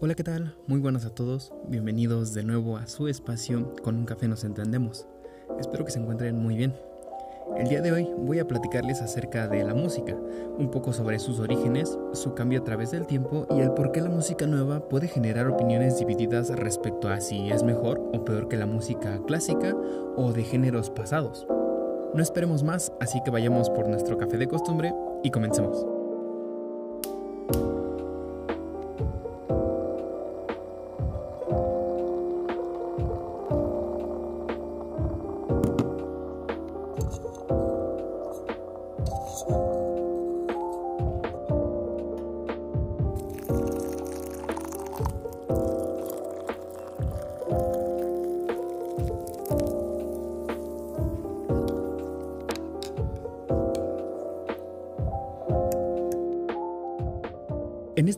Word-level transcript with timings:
Hola, 0.00 0.14
¿qué 0.14 0.24
tal? 0.24 0.56
Muy 0.66 0.80
buenas 0.80 1.04
a 1.04 1.10
todos. 1.10 1.52
Bienvenidos 1.68 2.34
de 2.34 2.42
nuevo 2.42 2.76
a 2.76 2.88
su 2.88 3.06
espacio 3.06 3.74
Con 3.82 3.94
un 3.94 4.04
café 4.04 4.26
nos 4.26 4.42
entendemos. 4.42 5.06
Espero 5.60 5.84
que 5.84 5.92
se 5.92 6.00
encuentren 6.00 6.36
muy 6.36 6.56
bien. 6.56 6.74
El 7.56 7.68
día 7.68 7.80
de 7.80 7.92
hoy 7.92 8.10
voy 8.18 8.40
a 8.40 8.48
platicarles 8.48 9.00
acerca 9.00 9.46
de 9.46 9.62
la 9.62 9.72
música, 9.72 10.16
un 10.58 10.68
poco 10.72 10.92
sobre 10.92 11.20
sus 11.20 11.38
orígenes, 11.38 11.96
su 12.12 12.34
cambio 12.34 12.60
a 12.60 12.64
través 12.64 12.90
del 12.90 13.06
tiempo 13.06 13.46
y 13.50 13.60
el 13.60 13.70
por 13.72 13.92
qué 13.92 14.00
la 14.00 14.10
música 14.10 14.46
nueva 14.48 14.88
puede 14.88 15.06
generar 15.06 15.46
opiniones 15.46 15.96
divididas 15.98 16.48
respecto 16.48 17.08
a 17.08 17.20
si 17.20 17.50
es 17.50 17.62
mejor 17.62 18.00
o 18.12 18.24
peor 18.24 18.48
que 18.48 18.56
la 18.56 18.66
música 18.66 19.20
clásica 19.24 19.76
o 20.16 20.32
de 20.32 20.42
géneros 20.42 20.90
pasados. 20.90 21.46
No 22.14 22.22
esperemos 22.22 22.64
más, 22.64 22.92
así 23.00 23.20
que 23.24 23.30
vayamos 23.30 23.70
por 23.70 23.88
nuestro 23.88 24.18
café 24.18 24.38
de 24.38 24.48
costumbre 24.48 24.92
y 25.22 25.30
comencemos. 25.30 25.86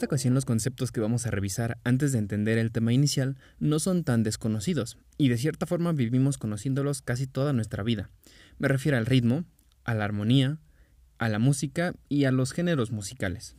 Ocasión 0.07 0.35
los 0.35 0.45
conceptos 0.45 0.91
que 0.91 1.01
vamos 1.01 1.27
a 1.27 1.31
revisar 1.31 1.79
antes 1.85 2.13
de 2.13 2.19
entender 2.19 2.59
el 2.59 2.73
tema 2.73 2.93
inicial 2.93 3.37
no 3.59 3.79
son 3.79 4.03
tan 4.03 4.23
desconocidos, 4.23 4.99
y 5.19 5.29
de 5.29 5.39
cierta 5.39 5.67
forma 5.67 5.93
vivimos 5.93 6.39
conociéndolos 6.39 7.03
casi 7.03 7.27
toda 7.27 7.53
nuestra 7.53 7.83
vida. 7.83 8.11
Me 8.59 8.69
refiero 8.69 8.97
al 8.97 9.07
ritmo, 9.07 9.45
a 9.85 9.95
la 9.95 10.05
armonía, 10.05 10.59
a 11.19 11.29
la 11.29 11.39
música 11.39 11.95
y 12.09 12.25
a 12.25 12.33
los 12.33 12.53
géneros 12.53 12.91
musicales. 12.91 13.55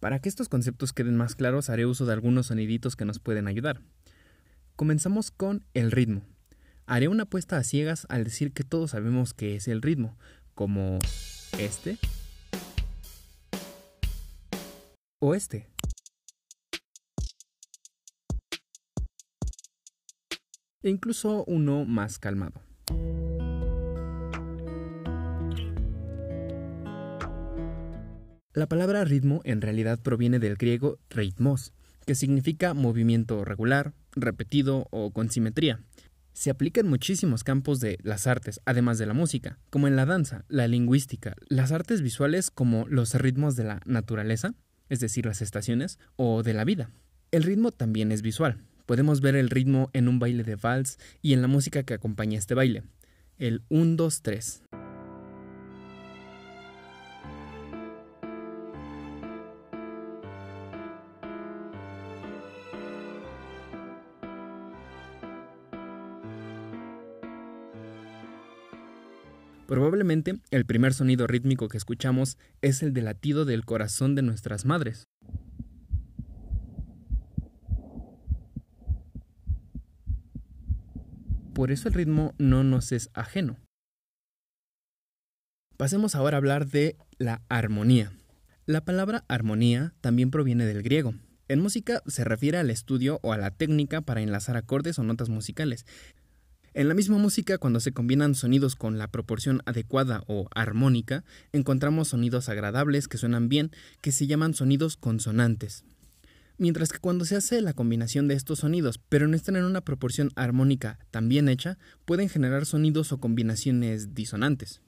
Para 0.00 0.18
que 0.18 0.28
estos 0.28 0.48
conceptos 0.50 0.92
queden 0.92 1.16
más 1.16 1.34
claros 1.34 1.70
haré 1.70 1.86
uso 1.86 2.04
de 2.04 2.12
algunos 2.12 2.48
soniditos 2.48 2.94
que 2.94 3.06
nos 3.06 3.18
pueden 3.18 3.48
ayudar. 3.48 3.80
Comenzamos 4.76 5.30
con 5.30 5.64
el 5.72 5.90
ritmo. 5.90 6.22
Haré 6.86 7.08
una 7.08 7.22
apuesta 7.22 7.56
a 7.56 7.64
ciegas 7.64 8.06
al 8.10 8.24
decir 8.24 8.52
que 8.52 8.64
todos 8.64 8.90
sabemos 8.90 9.32
qué 9.32 9.56
es 9.56 9.66
el 9.68 9.80
ritmo, 9.80 10.18
como 10.54 10.98
este, 11.58 11.96
oeste. 15.26 15.70
E 20.82 20.90
incluso 20.90 21.44
uno 21.46 21.86
más 21.86 22.18
calmado. 22.18 22.60
La 28.52 28.68
palabra 28.68 29.04
ritmo 29.04 29.40
en 29.44 29.62
realidad 29.62 29.98
proviene 30.00 30.38
del 30.38 30.56
griego 30.56 30.98
ritmos, 31.08 31.72
que 32.06 32.14
significa 32.14 32.74
movimiento 32.74 33.44
regular, 33.44 33.94
repetido 34.12 34.86
o 34.90 35.10
con 35.10 35.30
simetría. 35.30 35.80
Se 36.34 36.50
aplica 36.50 36.80
en 36.80 36.88
muchísimos 36.88 37.44
campos 37.44 37.80
de 37.80 37.98
las 38.02 38.26
artes, 38.26 38.60
además 38.66 38.98
de 38.98 39.06
la 39.06 39.14
música, 39.14 39.58
como 39.70 39.88
en 39.88 39.96
la 39.96 40.04
danza, 40.04 40.44
la 40.48 40.68
lingüística, 40.68 41.34
las 41.48 41.72
artes 41.72 42.02
visuales 42.02 42.50
como 42.50 42.86
los 42.88 43.14
ritmos 43.14 43.56
de 43.56 43.64
la 43.64 43.80
naturaleza, 43.86 44.54
es 44.88 45.00
decir, 45.00 45.26
las 45.26 45.42
estaciones, 45.42 45.98
o 46.16 46.42
de 46.42 46.54
la 46.54 46.64
vida. 46.64 46.90
El 47.30 47.42
ritmo 47.42 47.72
también 47.72 48.12
es 48.12 48.22
visual. 48.22 48.62
Podemos 48.86 49.20
ver 49.20 49.34
el 49.34 49.50
ritmo 49.50 49.90
en 49.92 50.08
un 50.08 50.18
baile 50.18 50.44
de 50.44 50.56
vals 50.56 50.98
y 51.22 51.32
en 51.32 51.42
la 51.42 51.48
música 51.48 51.82
que 51.82 51.94
acompaña 51.94 52.38
este 52.38 52.54
baile. 52.54 52.82
El 53.38 53.62
1, 53.70 53.96
2, 53.96 54.22
3. 54.22 54.62
Probablemente 69.74 70.38
el 70.52 70.66
primer 70.66 70.94
sonido 70.94 71.26
rítmico 71.26 71.68
que 71.68 71.78
escuchamos 71.78 72.38
es 72.62 72.84
el 72.84 72.92
del 72.92 73.06
latido 73.06 73.44
del 73.44 73.64
corazón 73.64 74.14
de 74.14 74.22
nuestras 74.22 74.64
madres. 74.64 75.08
Por 81.52 81.72
eso 81.72 81.88
el 81.88 81.94
ritmo 81.94 82.36
no 82.38 82.62
nos 82.62 82.92
es 82.92 83.10
ajeno. 83.14 83.56
Pasemos 85.76 86.14
ahora 86.14 86.36
a 86.36 86.38
hablar 86.38 86.68
de 86.68 86.96
la 87.18 87.42
armonía. 87.48 88.12
La 88.66 88.84
palabra 88.84 89.24
armonía 89.26 89.92
también 90.00 90.30
proviene 90.30 90.66
del 90.66 90.84
griego. 90.84 91.14
En 91.48 91.58
música 91.58 92.00
se 92.06 92.22
refiere 92.22 92.58
al 92.58 92.70
estudio 92.70 93.18
o 93.24 93.32
a 93.32 93.38
la 93.38 93.50
técnica 93.50 94.02
para 94.02 94.22
enlazar 94.22 94.56
acordes 94.56 95.00
o 95.00 95.02
notas 95.02 95.30
musicales, 95.30 95.84
en 96.74 96.88
la 96.88 96.94
misma 96.94 97.18
música, 97.18 97.56
cuando 97.58 97.78
se 97.78 97.92
combinan 97.92 98.34
sonidos 98.34 98.74
con 98.74 98.98
la 98.98 99.06
proporción 99.06 99.62
adecuada 99.64 100.24
o 100.26 100.48
armónica, 100.56 101.24
encontramos 101.52 102.08
sonidos 102.08 102.48
agradables 102.48 103.06
que 103.06 103.16
suenan 103.16 103.48
bien, 103.48 103.70
que 104.00 104.10
se 104.10 104.26
llaman 104.26 104.54
sonidos 104.54 104.96
consonantes. 104.96 105.84
Mientras 106.58 106.92
que 106.92 106.98
cuando 106.98 107.24
se 107.24 107.36
hace 107.36 107.60
la 107.62 107.74
combinación 107.74 108.26
de 108.26 108.34
estos 108.34 108.58
sonidos, 108.60 109.00
pero 109.08 109.28
no 109.28 109.36
están 109.36 109.54
en 109.54 109.64
una 109.64 109.82
proporción 109.82 110.30
armónica 110.34 110.98
tan 111.12 111.28
bien 111.28 111.48
hecha, 111.48 111.78
pueden 112.04 112.28
generar 112.28 112.66
sonidos 112.66 113.12
o 113.12 113.18
combinaciones 113.18 114.14
disonantes. 114.14 114.80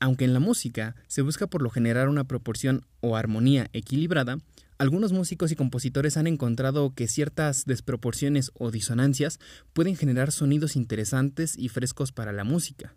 Aunque 0.00 0.26
en 0.26 0.34
la 0.34 0.40
música 0.40 0.96
se 1.06 1.22
busca 1.22 1.46
por 1.46 1.62
lo 1.62 1.70
generar 1.70 2.08
una 2.10 2.24
proporción 2.24 2.84
o 3.00 3.16
armonía 3.16 3.68
equilibrada, 3.72 4.38
algunos 4.82 5.12
músicos 5.12 5.52
y 5.52 5.54
compositores 5.54 6.16
han 6.16 6.26
encontrado 6.26 6.92
que 6.92 7.06
ciertas 7.06 7.66
desproporciones 7.66 8.50
o 8.54 8.72
disonancias 8.72 9.38
pueden 9.74 9.94
generar 9.94 10.32
sonidos 10.32 10.74
interesantes 10.74 11.56
y 11.56 11.68
frescos 11.68 12.10
para 12.10 12.32
la 12.32 12.42
música. 12.42 12.96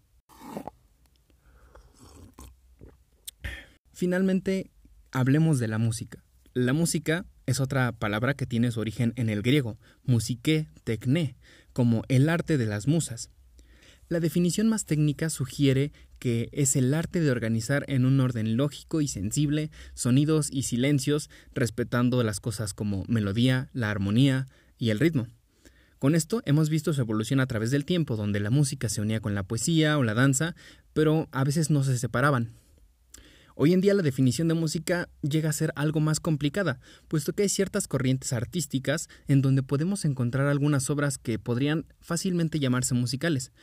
Finalmente, 3.93 4.71
hablemos 5.11 5.59
de 5.59 5.67
la 5.67 5.77
música. 5.77 6.23
La 6.55 6.73
música 6.73 7.27
es 7.45 7.59
otra 7.59 7.91
palabra 7.91 8.33
que 8.33 8.47
tiene 8.47 8.71
su 8.71 8.79
origen 8.79 9.13
en 9.15 9.29
el 9.29 9.43
griego, 9.43 9.77
musique, 10.05 10.67
tecné, 10.85 11.35
como 11.71 12.01
el 12.07 12.29
arte 12.29 12.57
de 12.57 12.65
las 12.65 12.87
musas. 12.87 13.29
La 14.07 14.19
definición 14.19 14.69
más 14.69 14.85
técnica 14.85 15.31
sugiere 15.31 15.91
que 16.19 16.49
es 16.51 16.75
el 16.75 16.93
arte 16.93 17.21
de 17.21 17.31
organizar 17.31 17.85
en 17.87 18.05
un 18.05 18.19
orden 18.19 18.55
lógico 18.55 19.01
y 19.01 19.07
sensible 19.07 19.71
sonidos 19.95 20.49
y 20.51 20.63
silencios, 20.63 21.29
respetando 21.55 22.21
las 22.23 22.39
cosas 22.39 22.73
como 22.73 23.03
melodía, 23.07 23.69
la 23.73 23.89
armonía 23.89 24.47
y 24.77 24.91
el 24.91 24.99
ritmo. 24.99 25.27
Con 25.97 26.13
esto 26.13 26.43
hemos 26.45 26.69
visto 26.69 26.93
su 26.93 27.01
evolución 27.01 27.39
a 27.39 27.47
través 27.47 27.71
del 27.71 27.85
tiempo, 27.85 28.15
donde 28.15 28.39
la 28.39 28.51
música 28.51 28.89
se 28.89 29.01
unía 29.01 29.21
con 29.21 29.33
la 29.33 29.43
poesía 29.43 29.97
o 29.97 30.03
la 30.03 30.13
danza, 30.13 30.55
pero 30.93 31.27
a 31.31 31.43
veces 31.43 31.71
no 31.71 31.83
se 31.83 31.97
separaban. 31.97 32.51
Hoy 33.55 33.71
en 33.71 33.79
día 33.79 33.93
la 33.93 34.03
definición 34.03 34.49
de 34.49 34.53
música 34.53 35.07
llega 35.21 35.49
a 35.49 35.53
ser 35.53 35.71
algo 35.77 36.01
más 36.01 36.19
complicada, 36.19 36.79
puesto 37.07 37.31
que 37.31 37.43
hay 37.43 37.49
ciertas 37.49 37.87
corrientes 37.87 38.33
artísticas 38.33 39.07
en 39.27 39.41
donde 39.41 39.63
podemos 39.63 40.03
encontrar 40.03 40.47
algunas 40.47 40.89
obras 40.89 41.17
que 41.17 41.39
podrían 41.39 41.85
fácilmente 42.01 42.59
llamarse 42.59 42.93
musicales, 42.93 43.53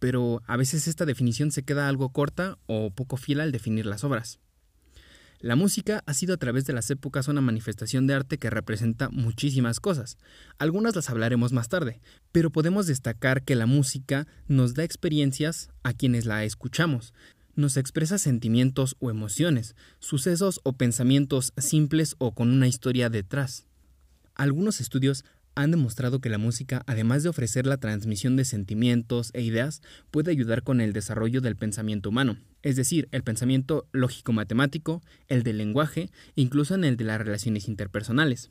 pero 0.00 0.42
a 0.46 0.56
veces 0.56 0.88
esta 0.88 1.06
definición 1.06 1.52
se 1.52 1.62
queda 1.62 1.88
algo 1.88 2.08
corta 2.08 2.58
o 2.66 2.90
poco 2.90 3.16
fiel 3.16 3.38
al 3.38 3.52
definir 3.52 3.86
las 3.86 4.02
obras. 4.02 4.40
La 5.40 5.56
música 5.56 6.02
ha 6.04 6.12
sido 6.12 6.34
a 6.34 6.36
través 6.36 6.66
de 6.66 6.74
las 6.74 6.90
épocas 6.90 7.28
una 7.28 7.40
manifestación 7.40 8.06
de 8.06 8.12
arte 8.12 8.36
que 8.36 8.50
representa 8.50 9.08
muchísimas 9.08 9.80
cosas. 9.80 10.18
Algunas 10.58 10.94
las 10.94 11.08
hablaremos 11.08 11.52
más 11.52 11.68
tarde, 11.70 12.00
pero 12.30 12.50
podemos 12.50 12.86
destacar 12.86 13.42
que 13.42 13.54
la 13.54 13.64
música 13.64 14.26
nos 14.48 14.74
da 14.74 14.84
experiencias 14.84 15.70
a 15.82 15.94
quienes 15.94 16.26
la 16.26 16.44
escuchamos, 16.44 17.14
nos 17.54 17.78
expresa 17.78 18.18
sentimientos 18.18 18.96
o 18.98 19.08
emociones, 19.08 19.76
sucesos 19.98 20.60
o 20.62 20.74
pensamientos 20.74 21.54
simples 21.56 22.16
o 22.18 22.34
con 22.34 22.50
una 22.50 22.68
historia 22.68 23.08
detrás. 23.08 23.66
Algunos 24.34 24.80
estudios 24.80 25.24
han 25.62 25.70
demostrado 25.70 26.20
que 26.20 26.30
la 26.30 26.38
música, 26.38 26.82
además 26.86 27.22
de 27.22 27.28
ofrecer 27.28 27.66
la 27.66 27.76
transmisión 27.76 28.36
de 28.36 28.44
sentimientos 28.44 29.30
e 29.34 29.42
ideas, 29.42 29.82
puede 30.10 30.30
ayudar 30.30 30.62
con 30.62 30.80
el 30.80 30.92
desarrollo 30.92 31.40
del 31.40 31.56
pensamiento 31.56 32.08
humano, 32.08 32.36
es 32.62 32.76
decir, 32.76 33.08
el 33.12 33.22
pensamiento 33.22 33.86
lógico-matemático, 33.92 35.02
el 35.28 35.42
del 35.42 35.58
lenguaje, 35.58 36.10
incluso 36.34 36.74
en 36.74 36.84
el 36.84 36.96
de 36.96 37.04
las 37.04 37.18
relaciones 37.20 37.68
interpersonales. 37.68 38.50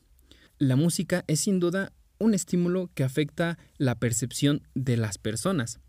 La 0.58 0.76
música 0.76 1.24
es 1.28 1.40
sin 1.40 1.60
duda 1.60 1.94
un 2.18 2.34
estímulo 2.34 2.92
que 2.94 3.04
afecta 3.04 3.58
la 3.78 3.96
percepción 3.96 4.62
de 4.76 4.98
las 4.98 5.18
personas. 5.18 5.80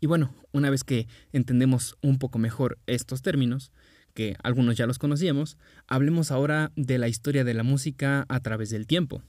Y 0.00 0.06
bueno, 0.06 0.34
una 0.52 0.70
vez 0.70 0.82
que 0.82 1.06
entendemos 1.32 1.96
un 2.02 2.18
poco 2.18 2.38
mejor 2.38 2.78
estos 2.86 3.22
términos, 3.22 3.70
que 4.14 4.36
algunos 4.42 4.76
ya 4.76 4.86
los 4.86 4.98
conocíamos, 4.98 5.56
hablemos 5.86 6.30
ahora 6.30 6.72
de 6.76 6.98
la 6.98 7.08
historia 7.08 7.44
de 7.44 7.54
la 7.54 7.62
música 7.62 8.24
a 8.28 8.40
través 8.40 8.70
del 8.70 8.86
tiempo. 8.86 9.22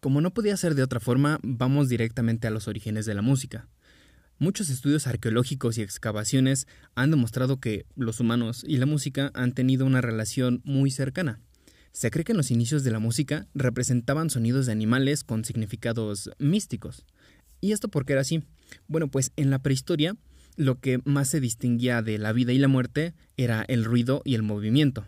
Como 0.00 0.20
no 0.20 0.32
podía 0.32 0.56
ser 0.56 0.74
de 0.74 0.84
otra 0.84 1.00
forma, 1.00 1.40
vamos 1.42 1.88
directamente 1.88 2.46
a 2.46 2.50
los 2.50 2.68
orígenes 2.68 3.04
de 3.04 3.14
la 3.14 3.22
música. 3.22 3.68
Muchos 4.38 4.70
estudios 4.70 5.08
arqueológicos 5.08 5.76
y 5.76 5.82
excavaciones 5.82 6.68
han 6.94 7.10
demostrado 7.10 7.58
que 7.58 7.86
los 7.96 8.20
humanos 8.20 8.64
y 8.64 8.76
la 8.76 8.86
música 8.86 9.32
han 9.34 9.52
tenido 9.52 9.84
una 9.84 10.00
relación 10.00 10.62
muy 10.64 10.92
cercana. 10.92 11.40
Se 11.90 12.12
cree 12.12 12.24
que 12.24 12.30
en 12.30 12.38
los 12.38 12.52
inicios 12.52 12.84
de 12.84 12.92
la 12.92 13.00
música 13.00 13.48
representaban 13.54 14.30
sonidos 14.30 14.66
de 14.66 14.72
animales 14.72 15.24
con 15.24 15.44
significados 15.44 16.30
místicos. 16.38 17.04
¿Y 17.60 17.72
esto 17.72 17.88
por 17.88 18.06
qué 18.06 18.12
era 18.12 18.22
así? 18.22 18.44
Bueno, 18.86 19.08
pues 19.08 19.32
en 19.34 19.50
la 19.50 19.58
prehistoria 19.58 20.16
lo 20.58 20.80
que 20.80 21.00
más 21.04 21.28
se 21.28 21.40
distinguía 21.40 22.02
de 22.02 22.18
la 22.18 22.32
vida 22.32 22.52
y 22.52 22.58
la 22.58 22.66
muerte 22.66 23.14
era 23.36 23.64
el 23.68 23.84
ruido 23.84 24.22
y 24.24 24.34
el 24.34 24.42
movimiento. 24.42 25.06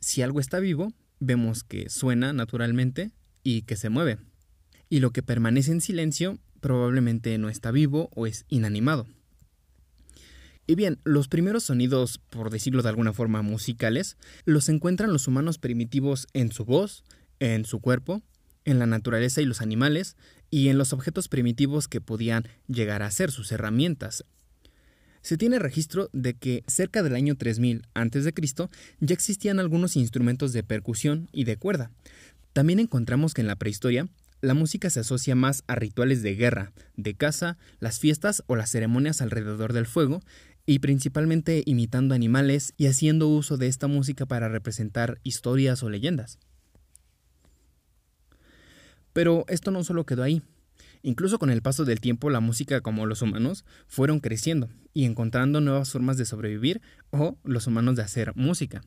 Si 0.00 0.20
algo 0.20 0.40
está 0.40 0.58
vivo, 0.58 0.92
vemos 1.20 1.62
que 1.62 1.88
suena 1.88 2.32
naturalmente 2.32 3.12
y 3.44 3.62
que 3.62 3.76
se 3.76 3.88
mueve. 3.88 4.18
Y 4.90 4.98
lo 4.98 5.12
que 5.12 5.22
permanece 5.22 5.70
en 5.70 5.80
silencio 5.80 6.38
probablemente 6.60 7.38
no 7.38 7.48
está 7.48 7.70
vivo 7.70 8.10
o 8.16 8.26
es 8.26 8.46
inanimado. 8.48 9.06
Y 10.66 10.74
bien, 10.74 10.98
los 11.04 11.28
primeros 11.28 11.62
sonidos, 11.62 12.18
por 12.18 12.50
decirlo 12.50 12.82
de 12.82 12.88
alguna 12.88 13.12
forma, 13.12 13.42
musicales, 13.42 14.16
los 14.44 14.68
encuentran 14.68 15.12
los 15.12 15.28
humanos 15.28 15.58
primitivos 15.58 16.26
en 16.34 16.50
su 16.50 16.64
voz, 16.64 17.04
en 17.38 17.64
su 17.64 17.80
cuerpo, 17.80 18.22
en 18.64 18.80
la 18.80 18.86
naturaleza 18.86 19.40
y 19.40 19.46
los 19.46 19.62
animales, 19.62 20.16
y 20.50 20.68
en 20.68 20.78
los 20.78 20.92
objetos 20.92 21.28
primitivos 21.28 21.86
que 21.86 22.00
podían 22.00 22.48
llegar 22.66 23.02
a 23.02 23.10
ser 23.12 23.30
sus 23.30 23.52
herramientas. 23.52 24.24
Se 25.22 25.36
tiene 25.36 25.58
registro 25.58 26.08
de 26.12 26.34
que 26.34 26.64
cerca 26.66 27.02
del 27.02 27.14
año 27.14 27.36
3000 27.36 27.82
a.C. 27.94 28.32
ya 29.00 29.14
existían 29.14 29.58
algunos 29.58 29.96
instrumentos 29.96 30.52
de 30.52 30.62
percusión 30.62 31.28
y 31.32 31.44
de 31.44 31.56
cuerda. 31.56 31.90
También 32.52 32.78
encontramos 32.78 33.34
que 33.34 33.40
en 33.40 33.46
la 33.46 33.56
prehistoria 33.56 34.08
la 34.40 34.54
música 34.54 34.88
se 34.90 35.00
asocia 35.00 35.34
más 35.34 35.64
a 35.66 35.74
rituales 35.74 36.22
de 36.22 36.36
guerra, 36.36 36.72
de 36.96 37.14
caza, 37.14 37.58
las 37.80 37.98
fiestas 37.98 38.44
o 38.46 38.56
las 38.56 38.70
ceremonias 38.70 39.20
alrededor 39.20 39.72
del 39.72 39.86
fuego, 39.86 40.22
y 40.64 40.80
principalmente 40.80 41.62
imitando 41.64 42.14
animales 42.14 42.74
y 42.76 42.88
haciendo 42.88 43.26
uso 43.26 43.56
de 43.56 43.68
esta 43.68 43.86
música 43.86 44.26
para 44.26 44.50
representar 44.50 45.18
historias 45.22 45.82
o 45.82 45.88
leyendas. 45.88 46.38
Pero 49.14 49.46
esto 49.48 49.70
no 49.70 49.82
solo 49.82 50.04
quedó 50.04 50.22
ahí. 50.22 50.42
Incluso 51.02 51.38
con 51.38 51.50
el 51.50 51.62
paso 51.62 51.84
del 51.84 52.00
tiempo 52.00 52.30
la 52.30 52.40
música 52.40 52.80
como 52.80 53.06
los 53.06 53.22
humanos 53.22 53.64
fueron 53.86 54.20
creciendo 54.20 54.68
y 54.92 55.04
encontrando 55.04 55.60
nuevas 55.60 55.90
formas 55.90 56.16
de 56.16 56.24
sobrevivir 56.24 56.80
o 57.10 57.36
los 57.44 57.66
humanos 57.66 57.96
de 57.96 58.02
hacer 58.02 58.32
música. 58.34 58.82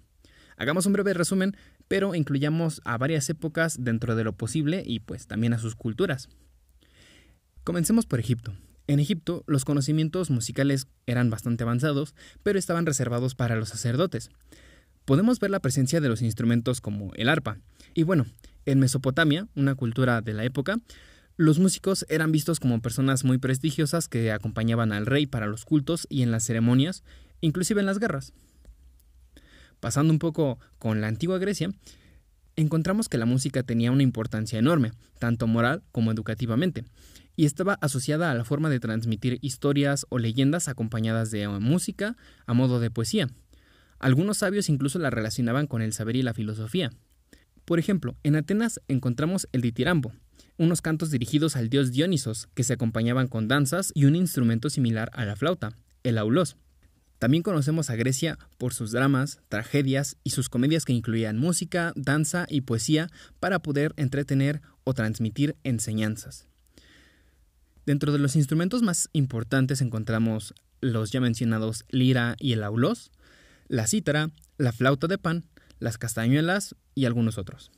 Hagamos 0.58 0.86
un 0.86 0.94
breve 0.94 1.14
resumen, 1.14 1.56
pero 1.88 2.14
incluyamos 2.14 2.82
a 2.86 2.98
varias 2.98 3.30
épocas 3.30 3.78
dentro 3.84 4.16
de 4.16 4.24
lo 4.24 4.34
posible 4.34 4.84
y 4.86 5.00
pues 5.00 5.26
también 5.28 5.54
a 5.54 5.58
sus 5.58 5.76
culturas. 5.76 6.30
Comencemos 7.64 8.06
por 8.06 8.20
Egipto. 8.20 8.54
En 8.88 9.00
Egipto 9.00 9.44
los 9.48 9.66
conocimientos 9.66 10.30
musicales 10.30 10.88
eran 11.06 11.30
bastante 11.30 11.64
avanzados, 11.64 12.14
pero 12.44 12.60
estaban 12.60 12.86
reservados 12.86 13.36
para 13.36 13.56
los 13.56 13.70
sacerdotes. 13.70 14.30
Podemos 15.06 15.40
ver 15.40 15.52
la 15.52 15.62
presencia 15.62 16.02
de 16.02 16.10
los 16.10 16.22
instrumentos 16.22 16.82
como 16.82 17.14
el 17.16 17.30
arpa. 17.30 17.58
Y 17.94 18.04
bueno, 18.04 18.26
en 18.66 18.80
Mesopotamia, 18.80 19.48
una 19.56 19.76
cultura 19.76 20.22
de 20.22 20.34
la 20.34 20.44
época, 20.44 20.78
los 21.38 21.60
músicos 21.60 22.06
eran 22.10 22.32
vistos 22.32 22.60
como 22.60 22.82
personas 22.82 23.24
muy 23.24 23.38
prestigiosas 23.38 24.08
que 24.08 24.32
acompañaban 24.32 24.92
al 24.92 25.06
rey 25.06 25.26
para 25.26 25.48
los 25.48 25.66
cultos 25.66 26.08
y 26.10 26.22
en 26.22 26.32
las 26.32 26.44
ceremonias, 26.44 27.04
inclusive 27.40 27.80
en 27.80 27.88
las 27.88 28.00
guerras. 28.00 28.34
Pasando 29.80 30.14
un 30.14 30.20
poco 30.20 30.60
con 30.78 31.02
la 31.02 31.08
antigua 31.08 31.40
Grecia, 31.40 31.72
encontramos 32.56 33.10
que 33.10 33.18
la 33.18 33.26
música 33.26 33.64
tenía 33.64 33.92
una 33.92 34.04
importancia 34.04 34.60
enorme, 34.60 34.92
tanto 35.20 35.48
moral 35.48 35.84
como 35.92 36.12
educativamente, 36.12 36.86
y 37.36 37.46
estaba 37.46 37.78
asociada 37.82 38.30
a 38.30 38.36
la 38.36 38.46
forma 38.46 38.70
de 38.70 38.80
transmitir 38.80 39.40
historias 39.42 40.06
o 40.10 40.20
leyendas 40.20 40.68
acompañadas 40.68 41.32
de 41.32 41.48
música 41.48 42.18
a 42.46 42.54
modo 42.54 42.80
de 42.80 42.92
poesía. 42.92 43.30
Algunos 44.00 44.38
sabios 44.38 44.70
incluso 44.70 45.00
la 45.00 45.10
relacionaban 45.10 45.68
con 45.68 45.82
el 45.82 45.94
saber 45.94 46.16
y 46.16 46.24
la 46.24 46.34
filosofía. 46.34 46.92
Por 47.66 47.80
ejemplo, 47.80 48.16
en 48.24 48.36
Atenas 48.36 48.82
encontramos 48.88 49.48
el 49.52 49.62
ditirambo, 49.62 50.12
unos 50.62 50.82
cantos 50.82 51.10
dirigidos 51.10 51.56
al 51.56 51.70
dios 51.70 51.92
Dionisos 51.92 52.48
que 52.54 52.64
se 52.64 52.74
acompañaban 52.74 53.28
con 53.28 53.48
danzas 53.48 53.92
y 53.96 54.06
un 54.06 54.16
instrumento 54.16 54.70
similar 54.70 55.10
a 55.14 55.26
la 55.26 55.36
flauta, 55.36 55.76
el 56.04 56.20
aulos. 56.20 56.56
También 57.18 57.42
conocemos 57.42 57.90
a 57.90 57.96
Grecia 57.96 58.38
por 58.60 58.74
sus 58.74 58.92
dramas, 58.92 59.40
tragedias 59.50 60.18
y 60.24 60.30
sus 60.30 60.50
comedias 60.50 60.86
que 60.86 60.94
incluían 60.94 61.40
música, 61.40 61.94
danza 61.96 62.46
y 62.48 62.62
poesía 62.62 63.10
para 63.40 63.60
poder 63.60 63.94
entretener 63.98 64.62
o 64.84 64.94
transmitir 64.94 65.56
enseñanzas. 65.64 66.48
Dentro 67.88 68.12
de 68.12 68.20
los 68.20 68.36
instrumentos 68.36 68.84
más 68.84 69.10
importantes 69.14 69.82
encontramos 69.82 70.54
los 70.80 71.12
ya 71.12 71.22
mencionados 71.22 71.86
lira 71.90 72.36
y 72.40 72.54
el 72.54 72.64
aulos, 72.64 73.12
la 73.68 73.88
cítara, 73.88 74.30
la 74.60 74.72
flauta 74.72 75.08
de 75.08 75.18
pan, 75.18 75.46
las 75.80 75.98
castañuelas 75.98 76.76
y 76.94 77.06
algunos 77.06 77.40
otros. 77.40 77.72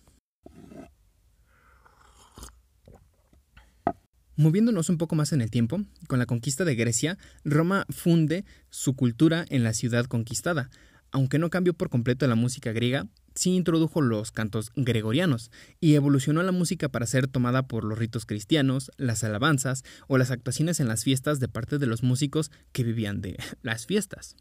Moviéndonos 4.35 4.89
un 4.89 4.97
poco 4.97 5.15
más 5.15 5.31
en 5.31 5.41
el 5.41 5.51
tiempo, 5.51 5.81
con 6.07 6.17
la 6.17 6.25
conquista 6.25 6.65
de 6.65 6.73
Grecia, 6.73 7.19
Roma 7.45 7.85
funde 7.89 8.45
su 8.71 8.95
cultura 8.95 9.45
en 9.49 9.63
la 9.63 9.73
ciudad 9.73 10.05
conquistada. 10.05 10.71
Aunque 11.11 11.37
no 11.37 11.51
cambió 11.51 11.75
por 11.75 11.89
completo 11.89 12.25
la 12.25 12.33
música 12.33 12.71
griega, 12.71 13.07
sí 13.35 13.51
introdujo 13.51 14.01
los 14.01 14.31
cantos 14.31 14.71
gregorianos 14.75 15.51
y 15.79 15.93
evolucionó 15.93 16.41
la 16.41 16.51
música 16.51 16.89
para 16.89 17.05
ser 17.05 17.27
tomada 17.27 17.67
por 17.67 17.83
los 17.83 17.99
ritos 17.99 18.25
cristianos, 18.25 18.91
las 18.97 19.23
alabanzas 19.23 19.83
o 20.07 20.17
las 20.17 20.31
actuaciones 20.31 20.79
en 20.79 20.87
las 20.87 21.03
fiestas 21.03 21.39
de 21.39 21.47
parte 21.47 21.77
de 21.77 21.85
los 21.85 22.01
músicos 22.01 22.49
que 22.71 22.83
vivían 22.83 23.21
de 23.21 23.37
las 23.61 23.85
fiestas. 23.85 24.35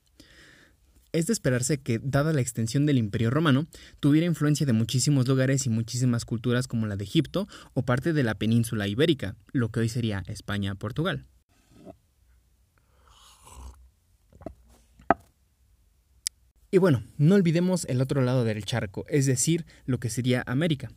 Es 1.12 1.26
de 1.26 1.35
esperarse 1.35 1.79
que, 1.79 2.00
dada 2.03 2.32
la 2.32 2.41
extensión 2.41 2.87
del 2.87 2.97
Imperio 2.97 3.31
Romano, 3.31 3.67
tuviera 4.00 4.26
influencia 4.26 4.64
de 4.64 4.73
muchísimos 4.73 5.29
lugares 5.29 5.67
y 5.67 5.69
muchísimas 5.69 6.25
culturas 6.25 6.67
como 6.67 6.87
la 6.87 6.97
de 6.97 7.05
Egipto 7.05 7.49
o 7.75 7.82
parte 7.82 8.14
de 8.14 8.23
la 8.23 8.35
península 8.35 8.88
ibérica, 8.88 9.37
lo 9.53 9.69
que 9.69 9.81
hoy 9.81 9.88
sería 9.91 10.25
España-Portugal. 10.26 11.26
Y 16.70 16.79
bueno, 16.79 17.05
no 17.19 17.35
olvidemos 17.35 17.84
el 17.84 18.01
otro 18.01 18.22
lado 18.22 18.44
del 18.44 18.65
charco, 18.65 19.05
es 19.08 19.27
decir, 19.27 19.67
lo 19.84 20.01
que 20.01 20.08
sería 20.08 20.43
América. 20.46 20.91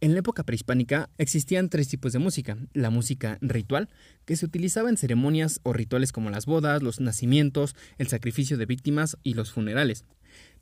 En 0.00 0.12
la 0.12 0.20
época 0.20 0.44
prehispánica 0.44 1.10
existían 1.18 1.68
tres 1.68 1.88
tipos 1.88 2.12
de 2.12 2.20
música. 2.20 2.56
La 2.72 2.88
música 2.88 3.36
ritual, 3.40 3.88
que 4.26 4.36
se 4.36 4.46
utilizaba 4.46 4.90
en 4.90 4.96
ceremonias 4.96 5.58
o 5.64 5.72
rituales 5.72 6.12
como 6.12 6.30
las 6.30 6.46
bodas, 6.46 6.84
los 6.84 7.00
nacimientos, 7.00 7.74
el 7.98 8.06
sacrificio 8.06 8.56
de 8.56 8.66
víctimas 8.66 9.18
y 9.24 9.34
los 9.34 9.50
funerales. 9.50 10.04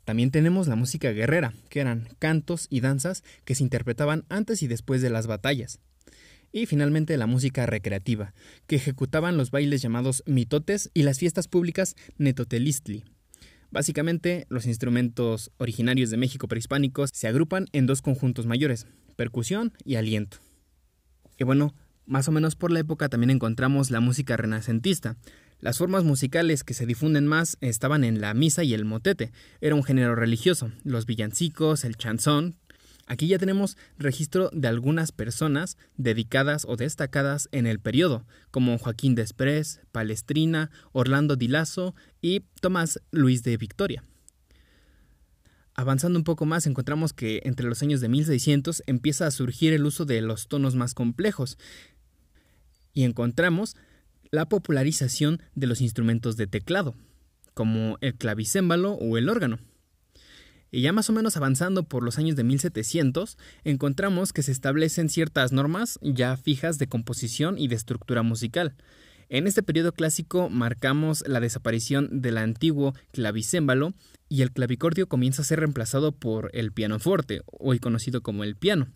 También 0.07 0.31
tenemos 0.31 0.69
la 0.69 0.77
música 0.77 1.11
guerrera, 1.11 1.53
que 1.69 1.81
eran 1.81 2.09
cantos 2.19 2.67
y 2.71 2.81
danzas 2.81 3.25
que 3.45 3.55
se 3.55 3.63
interpretaban 3.63 4.25
antes 4.31 4.63
y 4.63 4.69
después 4.69 5.03
de 5.03 5.11
las 5.11 5.27
batallas. 5.27 5.81
Y 6.51 6.65
finalmente 6.65 7.19
la 7.19 7.27
música 7.27 7.67
recreativa, 7.67 8.33
que 8.67 8.77
ejecutaban 8.77 9.37
los 9.37 9.51
bailes 9.51 9.83
llamados 9.83 10.23
mitotes 10.25 10.91
y 10.95 11.03
las 11.03 11.19
fiestas 11.19 11.47
públicas 11.47 11.95
netotelistli. 12.17 13.05
Básicamente, 13.71 14.47
los 14.49 14.67
instrumentos 14.67 15.51
originarios 15.59 16.11
de 16.11 16.17
México 16.17 16.49
prehispánicos 16.49 17.11
se 17.13 17.29
agrupan 17.29 17.67
en 17.73 17.87
dos 17.87 18.03
conjuntos 18.03 18.47
mayores, 18.47 18.87
percusión 19.17 19.73
y 19.85 19.97
aliento. 19.97 20.39
Y 21.39 21.45
bueno, 21.45 21.75
más 22.07 22.29
o 22.29 22.33
menos 22.33 22.55
por 22.57 22.71
la 22.71 22.81
época 22.81 23.09
también 23.09 23.31
encontramos 23.31 23.91
la 23.91 24.01
música 24.01 24.37
renacentista. 24.37 25.17
Las 25.59 25.79
formas 25.79 26.05
musicales 26.05 26.65
que 26.65 26.75
se 26.75 26.87
difunden 26.87 27.27
más 27.27 27.57
estaban 27.61 28.05
en 28.05 28.21
la 28.21 28.35
misa 28.35 28.63
y 28.63 28.75
el 28.75 28.85
motete. 28.85 29.33
Era 29.61 29.75
un 29.75 29.83
género 29.83 30.15
religioso. 30.15 30.71
Los 30.85 31.07
villancicos, 31.07 31.85
el 31.85 31.97
chanzón. 31.97 32.57
Aquí 33.07 33.29
ya 33.29 33.39
tenemos 33.39 33.77
registro 33.99 34.51
de 34.53 34.67
algunas 34.67 35.13
personas 35.13 35.79
dedicadas 35.97 36.65
o 36.69 36.77
destacadas 36.77 37.49
en 37.53 37.67
el 37.67 37.79
periodo, 37.79 38.27
como 38.51 38.79
Joaquín 38.79 39.15
Desprez, 39.15 39.81
Palestrina, 39.93 40.71
Orlando 40.93 41.37
Di 41.37 41.47
Lasso 41.47 41.95
y 42.21 42.41
Tomás 42.61 43.01
Luis 43.13 43.45
de 43.45 43.57
Victoria. 43.57 44.03
Avanzando 45.75 46.19
un 46.19 46.25
poco 46.25 46.47
más, 46.47 46.67
encontramos 46.67 47.13
que 47.13 47.43
entre 47.45 47.69
los 47.69 47.83
años 47.83 48.01
de 48.01 48.09
1600 48.09 48.83
empieza 48.87 49.27
a 49.27 49.31
surgir 49.31 49.73
el 49.73 49.87
uso 49.87 50.05
de 50.05 50.21
los 50.21 50.49
tonos 50.49 50.75
más 50.75 50.95
complejos 50.95 51.59
y 52.93 53.05
encontramos 53.05 53.77
la 54.31 54.49
popularización 54.49 55.43
de 55.55 55.67
los 55.69 55.81
instrumentos 55.81 56.37
de 56.37 56.47
teclado, 56.49 56.97
como 57.55 57.99
el 58.01 58.17
clavicémbalo 58.17 58.95
o 58.95 59.17
el 59.17 59.29
órgano. 59.29 59.59
Y 60.71 60.83
ya 60.83 60.93
más 60.93 61.09
o 61.09 61.13
menos 61.13 61.37
avanzando 61.37 61.85
por 61.85 62.03
los 62.03 62.19
años 62.19 62.37
de 62.37 62.45
1700, 62.45 63.39
encontramos 63.65 64.33
que 64.33 64.43
se 64.43 64.53
establecen 64.53 65.09
ciertas 65.09 65.53
normas 65.53 65.99
ya 66.03 66.37
fijas 66.37 66.79
de 66.79 66.89
composición 66.89 67.59
y 67.59 67.69
de 67.69 67.77
estructura 67.77 68.23
musical. 68.23 68.75
En 69.29 69.47
este 69.47 69.63
periodo 69.63 69.93
clásico 69.93 70.49
marcamos 70.51 71.25
la 71.27 71.41
desaparición 71.41 72.21
del 72.21 72.39
antiguo 72.39 72.95
clavicémbalo 73.13 73.93
y 74.29 74.43
el 74.43 74.53
clavicordio 74.53 75.09
comienza 75.09 75.43
a 75.43 75.45
ser 75.45 75.61
reemplazado 75.61 76.13
por 76.13 76.51
el 76.53 76.73
pianoforte, 76.73 77.43
hoy 77.47 77.81
conocido 77.81 78.23
como 78.23 78.45
el 78.45 78.57
piano, 78.57 78.89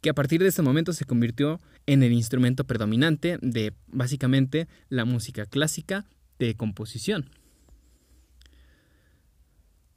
que 0.00 0.10
a 0.10 0.14
partir 0.14 0.40
de 0.40 0.48
este 0.48 0.62
momento 0.62 0.94
se 0.94 1.04
convirtió 1.04 1.60
en 1.86 2.02
el 2.02 2.12
instrumento 2.12 2.64
predominante 2.64 3.38
de 3.42 3.74
básicamente 3.86 4.66
la 4.88 5.04
música 5.04 5.44
clásica 5.44 6.06
de 6.38 6.54
composición. 6.56 7.30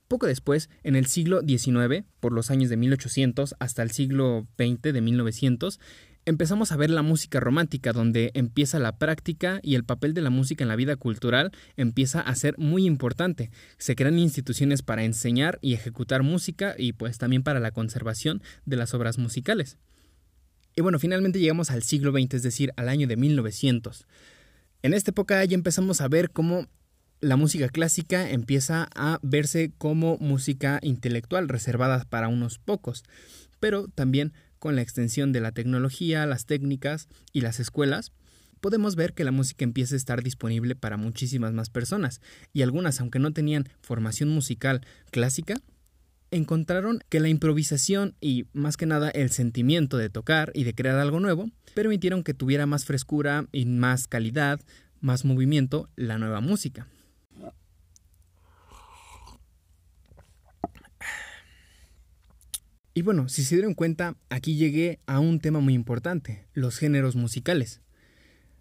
Poco 0.10 0.25
después, 0.25 0.72
en 0.82 0.96
el 0.96 1.06
siglo 1.06 1.42
XIX, 1.42 2.04
por 2.20 2.34
los 2.34 2.50
años 2.50 2.72
de 2.72 2.78
1800 2.78 3.56
hasta 3.60 3.84
el 3.84 3.92
siglo 3.92 4.48
XX 4.58 4.92
de 4.92 5.01
1900, 5.01 5.80
empezamos 6.25 6.72
a 6.72 6.78
ver 6.78 6.89
la 6.89 7.04
música 7.04 7.39
romántica, 7.39 7.94
donde 7.94 8.32
empieza 8.34 8.80
la 8.80 8.98
práctica 8.98 9.60
y 9.62 9.75
el 9.75 9.84
papel 9.84 10.16
de 10.16 10.22
la 10.22 10.32
música 10.32 10.63
en 10.63 10.68
la 10.68 10.75
vida 10.75 10.96
cultural 10.96 11.51
empieza 11.78 12.22
a 12.22 12.34
ser 12.34 12.58
muy 12.58 12.88
importante. 12.88 13.51
Se 13.78 13.96
crean 13.96 14.18
instituciones 14.18 14.82
para 14.82 15.04
enseñar 15.04 15.60
y 15.62 15.75
ejecutar 15.75 16.24
música 16.24 16.74
y 16.75 16.94
pues 16.94 17.20
también 17.20 17.44
para 17.44 17.60
la 17.60 17.70
conservación 17.70 18.42
de 18.66 18.78
las 18.78 18.96
obras 18.96 19.20
musicales. 19.20 19.78
Y 20.75 20.82
bueno, 20.82 20.98
finalmente 20.98 21.39
llegamos 21.39 21.70
al 21.70 21.84
siglo 21.84 22.12
XX, 22.12 22.34
es 22.34 22.42
decir, 22.42 22.74
al 22.78 22.89
año 22.89 23.06
de 23.06 23.16
1900. 23.16 24.08
En 24.82 24.96
esta 24.96 25.12
época 25.12 25.46
ya 25.46 25.54
empezamos 25.54 26.01
a 26.01 26.08
ver 26.08 26.32
cómo 26.32 26.68
la 27.22 27.36
música 27.36 27.68
clásica 27.68 28.30
empieza 28.30 28.88
a 28.96 29.20
verse 29.22 29.72
como 29.78 30.18
música 30.20 30.80
intelectual 30.82 31.50
reservada 31.50 32.06
para 32.10 32.30
unos 32.30 32.60
pocos, 32.60 33.04
pero 33.60 33.88
también 33.90 34.34
con 34.58 34.76
la 34.76 34.82
extensión 34.82 35.32
de 35.32 35.42
la 35.42 35.52
tecnología, 35.52 36.26
las 36.26 36.46
técnicas 36.46 37.08
y 37.34 37.42
las 37.42 37.60
escuelas, 37.60 38.12
podemos 38.62 38.96
ver 38.96 39.14
que 39.14 39.24
la 39.24 39.32
música 39.32 39.64
empieza 39.64 39.96
a 39.96 39.98
estar 39.98 40.24
disponible 40.24 40.76
para 40.76 40.98
muchísimas 40.98 41.54
más 41.54 41.70
personas, 41.70 42.22
y 42.54 42.62
algunas, 42.62 43.00
aunque 43.00 43.20
no 43.20 43.32
tenían 43.32 43.68
formación 43.82 44.30
musical 44.30 44.82
clásica, 45.12 45.56
encontraron 46.32 47.02
que 47.10 47.20
la 47.20 47.30
improvisación 47.30 48.16
y 48.22 48.48
más 48.54 48.78
que 48.78 48.86
nada 48.86 49.10
el 49.10 49.30
sentimiento 49.30 49.98
de 49.98 50.10
tocar 50.10 50.52
y 50.54 50.64
de 50.64 50.76
crear 50.76 51.00
algo 51.00 51.20
nuevo 51.20 51.50
permitieron 51.74 52.24
que 52.24 52.34
tuviera 52.34 52.66
más 52.66 52.86
frescura 52.86 53.48
y 53.52 53.66
más 53.66 54.08
calidad, 54.08 54.62
más 55.02 55.26
movimiento 55.26 55.90
la 55.96 56.18
nueva 56.18 56.40
música. 56.40 56.88
Y 63.00 63.01
bueno, 63.01 63.29
si 63.29 63.46
se 63.46 63.56
dieron 63.56 63.75
cuenta, 63.75 64.18
aquí 64.29 64.56
llegué 64.56 65.00
a 65.06 65.22
un 65.22 65.39
tema 65.39 65.62
muy 65.62 65.74
importante, 65.74 66.44
los 66.51 66.77
géneros 66.77 67.15
musicales. 67.15 67.79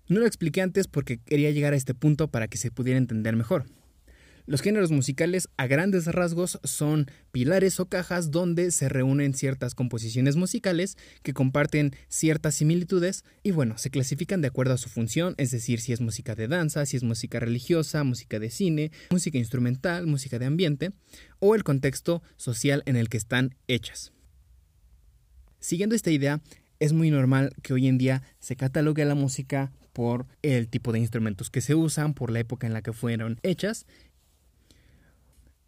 No 0.07 0.21
lo 0.21 0.27
expliqué 0.27 0.63
antes 0.63 0.87
porque 0.87 1.19
quería 1.19 1.51
llegar 1.51 1.73
a 1.73 1.77
este 1.77 1.93
punto 1.93 2.29
para 2.29 2.47
que 2.47 2.57
se 2.57 2.71
pudiera 2.71 2.99
entender 2.99 3.35
mejor. 3.35 3.65
Los 4.47 4.61
géneros 4.61 4.93
musicales 4.93 5.49
a 5.57 5.67
grandes 5.67 6.07
rasgos 6.07 6.61
son 6.63 7.11
pilares 7.33 7.81
o 7.81 7.87
cajas 7.87 8.31
donde 8.31 8.71
se 8.71 8.89
reúnen 8.89 9.35
ciertas 9.35 9.75
composiciones 9.75 10.37
musicales 10.37 10.97
que 11.25 11.35
comparten 11.35 11.97
ciertas 12.07 12.55
similitudes 12.55 13.25
y 13.43 13.51
bueno, 13.51 13.77
se 13.77 13.91
clasifican 13.91 14.41
de 14.41 14.47
acuerdo 14.47 14.75
a 14.75 14.79
su 14.79 14.89
función, 14.89 15.35
es 15.39 15.51
decir, 15.51 15.81
si 15.81 15.93
es 15.93 16.01
música 16.01 16.37
de 16.37 16.47
danza, 16.47 16.87
si 16.87 16.97
es 16.97 17.03
música 17.03 17.41
religiosa, 17.41 18.05
música 18.05 18.39
de 18.39 18.51
cine, 18.51 18.93
música 19.11 19.37
instrumental, 19.37 20.07
música 20.07 20.39
de 20.39 20.47
ambiente 20.47 20.93
o 21.41 21.57
el 21.57 21.65
contexto 21.65 22.23
social 22.37 22.85
en 22.87 22.95
el 22.95 23.09
que 23.09 23.17
están 23.17 23.57
hechas. 23.67 24.13
Siguiendo 25.61 25.95
esta 25.95 26.11
idea, 26.11 26.41
es 26.81 26.93
muy 26.93 27.11
normal 27.11 27.53
que 27.63 27.73
hoy 27.73 27.89
en 27.89 27.99
día 27.99 28.23
se 28.39 28.57
catalogue 28.57 29.05
la 29.05 29.15
música 29.15 29.73
por 29.93 30.27
el 30.43 30.69
tipo 30.69 30.93
de 30.93 31.01
instrumentos 31.01 31.51
que 31.51 31.61
se 31.61 31.75
usan, 31.75 32.15
por 32.15 32.31
la 32.31 32.41
época 32.41 32.67
en 32.67 32.73
la 32.73 32.83
que 32.83 32.93
fueron 32.93 33.41
hechas. 33.43 33.87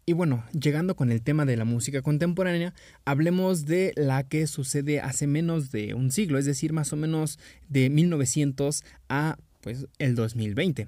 Y 0.05 0.13
bueno, 0.13 0.43
llegando 0.51 0.95
con 0.95 1.11
el 1.11 1.21
tema 1.21 1.45
de 1.45 1.57
la 1.57 1.65
música 1.65 2.01
contemporánea, 2.01 2.73
hablemos 3.05 3.65
de 3.65 3.93
la 3.95 4.23
que 4.23 4.47
sucede 4.47 4.99
hace 4.99 5.27
menos 5.27 5.71
de 5.71 5.93
un 5.93 6.11
siglo, 6.11 6.37
es 6.37 6.45
decir, 6.45 6.73
más 6.73 6.91
o 6.93 6.95
menos 6.95 7.39
de 7.69 7.89
1900 7.89 8.83
a 9.09 9.37
pues 9.61 9.87
el 9.99 10.15
2020. 10.15 10.87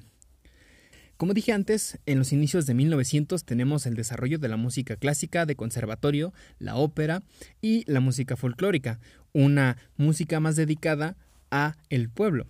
Como 1.23 1.33
dije 1.33 1.53
antes, 1.53 1.99
en 2.05 2.19
los 2.19 2.33
inicios 2.33 2.65
de 2.65 2.73
1900 2.73 3.45
tenemos 3.45 3.85
el 3.85 3.93
desarrollo 3.93 4.39
de 4.39 4.49
la 4.49 4.57
música 4.57 4.97
clásica 4.97 5.45
de 5.45 5.55
conservatorio, 5.55 6.33
la 6.59 6.75
ópera 6.75 7.23
y 7.61 7.89
la 7.89 8.01
música 8.01 8.35
folclórica, 8.35 8.99
una 9.31 9.77
música 9.95 10.41
más 10.41 10.57
dedicada 10.57 11.15
a 11.49 11.77
el 11.89 12.09
pueblo. 12.09 12.45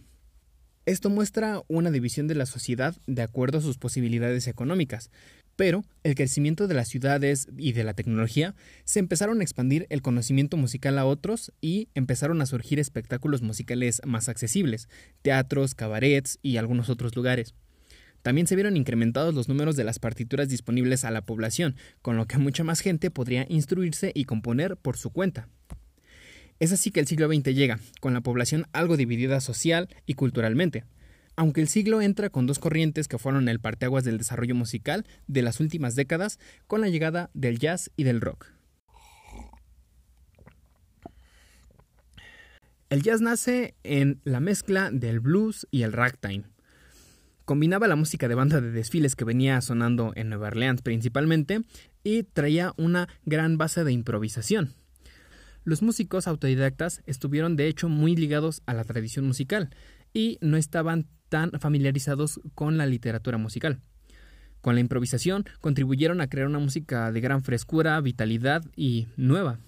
Esto 0.87 1.11
muestra 1.11 1.61
una 1.67 1.91
división 1.91 2.25
de 2.25 2.33
la 2.33 2.47
sociedad 2.47 2.95
de 3.05 3.21
acuerdo 3.21 3.59
a 3.59 3.61
sus 3.61 3.77
posibilidades 3.77 4.47
económicas, 4.47 5.11
pero 5.55 5.85
el 6.01 6.15
crecimiento 6.15 6.67
de 6.67 6.73
las 6.73 6.87
ciudades 6.87 7.49
y 7.55 7.73
de 7.73 7.83
la 7.83 7.93
tecnología 7.93 8.55
se 8.85 8.97
empezaron 8.97 9.39
a 9.39 9.43
expandir 9.43 9.85
el 9.91 10.01
conocimiento 10.01 10.57
musical 10.57 10.97
a 10.97 11.05
otros 11.05 11.53
y 11.61 11.89
empezaron 11.93 12.41
a 12.41 12.47
surgir 12.47 12.79
espectáculos 12.79 13.43
musicales 13.43 14.01
más 14.03 14.29
accesibles, 14.29 14.89
teatros, 15.21 15.75
cabarets 15.75 16.39
y 16.41 16.57
algunos 16.57 16.89
otros 16.89 17.15
lugares. 17.15 17.53
También 18.23 18.47
se 18.47 18.55
vieron 18.55 18.77
incrementados 18.77 19.35
los 19.35 19.49
números 19.49 19.75
de 19.75 19.83
las 19.83 19.99
partituras 19.99 20.49
disponibles 20.49 21.03
a 21.03 21.11
la 21.11 21.21
población, 21.21 21.75
con 22.01 22.17
lo 22.17 22.25
que 22.25 22.37
mucha 22.37 22.63
más 22.63 22.79
gente 22.79 23.11
podría 23.11 23.45
instruirse 23.49 24.11
y 24.15 24.23
componer 24.23 24.77
por 24.77 24.97
su 24.97 25.11
cuenta. 25.11 25.49
Es 26.59 26.71
así 26.71 26.89
que 26.91 27.01
el 27.01 27.07
siglo 27.07 27.27
XX 27.27 27.53
llega, 27.53 27.79
con 27.99 28.13
la 28.13 28.21
población 28.21 28.65
algo 28.71 28.95
dividida 28.95 29.41
social 29.41 29.89
y 30.05 30.13
culturalmente, 30.13 30.85
aunque 31.35 31.59
el 31.59 31.67
siglo 31.67 32.01
entra 32.01 32.29
con 32.29 32.47
dos 32.47 32.59
corrientes 32.59 33.09
que 33.09 33.17
fueron 33.17 33.49
el 33.49 33.59
parteaguas 33.59 34.05
del 34.05 34.17
desarrollo 34.17 34.55
musical 34.55 35.05
de 35.27 35.41
las 35.41 35.59
últimas 35.59 35.95
décadas 35.95 36.39
con 36.67 36.79
la 36.79 36.87
llegada 36.87 37.29
del 37.33 37.59
jazz 37.59 37.91
y 37.97 38.03
del 38.03 38.21
rock. 38.21 38.47
El 42.89 43.01
jazz 43.01 43.21
nace 43.21 43.73
en 43.83 44.21
la 44.23 44.39
mezcla 44.39 44.91
del 44.91 45.19
blues 45.19 45.67
y 45.71 45.81
el 45.81 45.91
ragtime, 45.91 46.43
Combinaba 47.45 47.89
la 47.89 47.97
música 47.97 48.29
de 48.29 48.35
banda 48.35 48.61
de 48.61 48.71
desfiles 48.71 49.17
que 49.17 49.25
venía 49.25 49.59
sonando 49.59 50.13
en 50.15 50.29
Nueva 50.29 50.47
Orleans 50.47 50.81
principalmente 50.81 51.61
y 52.01 52.23
traía 52.23 52.73
una 52.77 53.09
gran 53.25 53.57
base 53.57 53.83
de 53.83 53.91
improvisación. 53.91 54.73
Los 55.65 55.81
músicos 55.81 56.27
autodidactas 56.27 57.01
estuvieron 57.05 57.57
de 57.57 57.67
hecho 57.67 57.89
muy 57.89 58.15
ligados 58.15 58.61
a 58.65 58.73
la 58.73 58.85
tradición 58.85 59.27
musical 59.27 59.71
y 60.13 60.37
no 60.39 60.55
estaban 60.55 61.07
tan 61.27 61.51
familiarizados 61.59 62.39
con 62.55 62.77
la 62.77 62.85
literatura 62.85 63.37
musical. 63.37 63.81
Con 64.61 64.75
la 64.75 64.81
improvisación 64.81 65.43
contribuyeron 65.59 66.21
a 66.21 66.29
crear 66.29 66.47
una 66.47 66.59
música 66.59 67.11
de 67.11 67.19
gran 67.19 67.43
frescura, 67.43 67.99
vitalidad 67.99 68.63
y 68.77 69.07
nueva. 69.17 69.59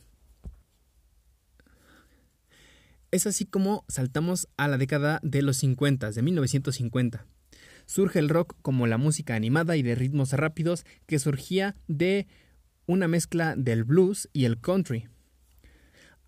Es 3.12 3.27
así 3.27 3.46
como 3.46 3.84
saltamos 3.89 4.48
a 4.55 4.70
la 4.70 4.77
década 4.77 5.20
de 5.24 5.41
los 5.41 5.58
50, 5.58 6.12
de 6.12 6.22
1950 6.22 7.25
surge 7.86 8.20
el 8.20 8.30
rock 8.30 8.56
como 8.62 8.88
la 8.88 8.98
música 8.98 9.36
animada 9.36 9.77
y 9.77 9.84
de 9.84 9.96
ritmos 9.96 10.34
rápidos 10.34 10.86
que 11.06 11.20
surgía 11.20 11.75
de 11.88 12.27
una 12.86 13.08
mezcla 13.08 13.56
del 13.56 13.84
blues 13.84 14.30
y 14.34 14.46
el 14.46 14.60
country. 14.60 15.08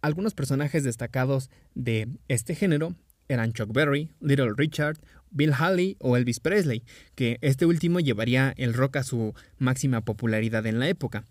Algunos 0.01 0.33
personajes 0.33 0.83
destacados 0.83 1.49
de 1.75 2.07
este 2.27 2.55
género 2.55 2.95
eran 3.27 3.53
Chuck 3.53 3.73
Berry, 3.73 4.09
Little 4.21 4.53
Richard, 4.55 4.97
Bill 5.31 5.53
Haley 5.53 5.97
o 5.99 6.15
Elvis 6.15 6.39
Presley, 6.39 6.83
que 7.15 7.37
este 7.41 7.65
último 7.65 7.99
llevaría 7.99 8.53
el 8.57 8.73
rock 8.73 8.97
a 8.97 9.03
su 9.03 9.33
máxima 9.57 10.01
popularidad 10.01 10.65
en 10.65 10.79
la 10.79 10.87
época. 10.87 11.25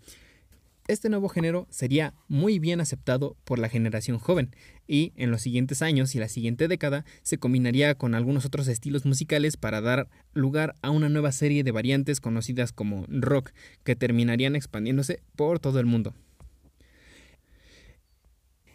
Este 0.87 1.09
nuevo 1.09 1.27
género 1.27 1.67
sería 1.69 2.13
muy 2.29 2.59
bien 2.59 2.79
aceptado 2.79 3.35
por 3.43 3.59
la 3.59 3.67
generación 3.67 4.19
joven 4.19 4.55
y 4.87 5.11
en 5.17 5.31
los 5.31 5.41
siguientes 5.41 5.81
años 5.81 6.15
y 6.15 6.19
la 6.19 6.29
siguiente 6.29 6.69
década 6.69 7.03
se 7.23 7.37
combinaría 7.37 7.95
con 7.95 8.15
algunos 8.15 8.45
otros 8.45 8.69
estilos 8.69 9.05
musicales 9.05 9.57
para 9.57 9.81
dar 9.81 10.07
lugar 10.33 10.75
a 10.81 10.91
una 10.91 11.09
nueva 11.09 11.33
serie 11.33 11.65
de 11.65 11.71
variantes 11.71 12.21
conocidas 12.21 12.71
como 12.71 13.05
rock 13.09 13.51
que 13.83 13.97
terminarían 13.97 14.55
expandiéndose 14.55 15.21
por 15.35 15.59
todo 15.59 15.81
el 15.81 15.87
mundo. 15.87 16.15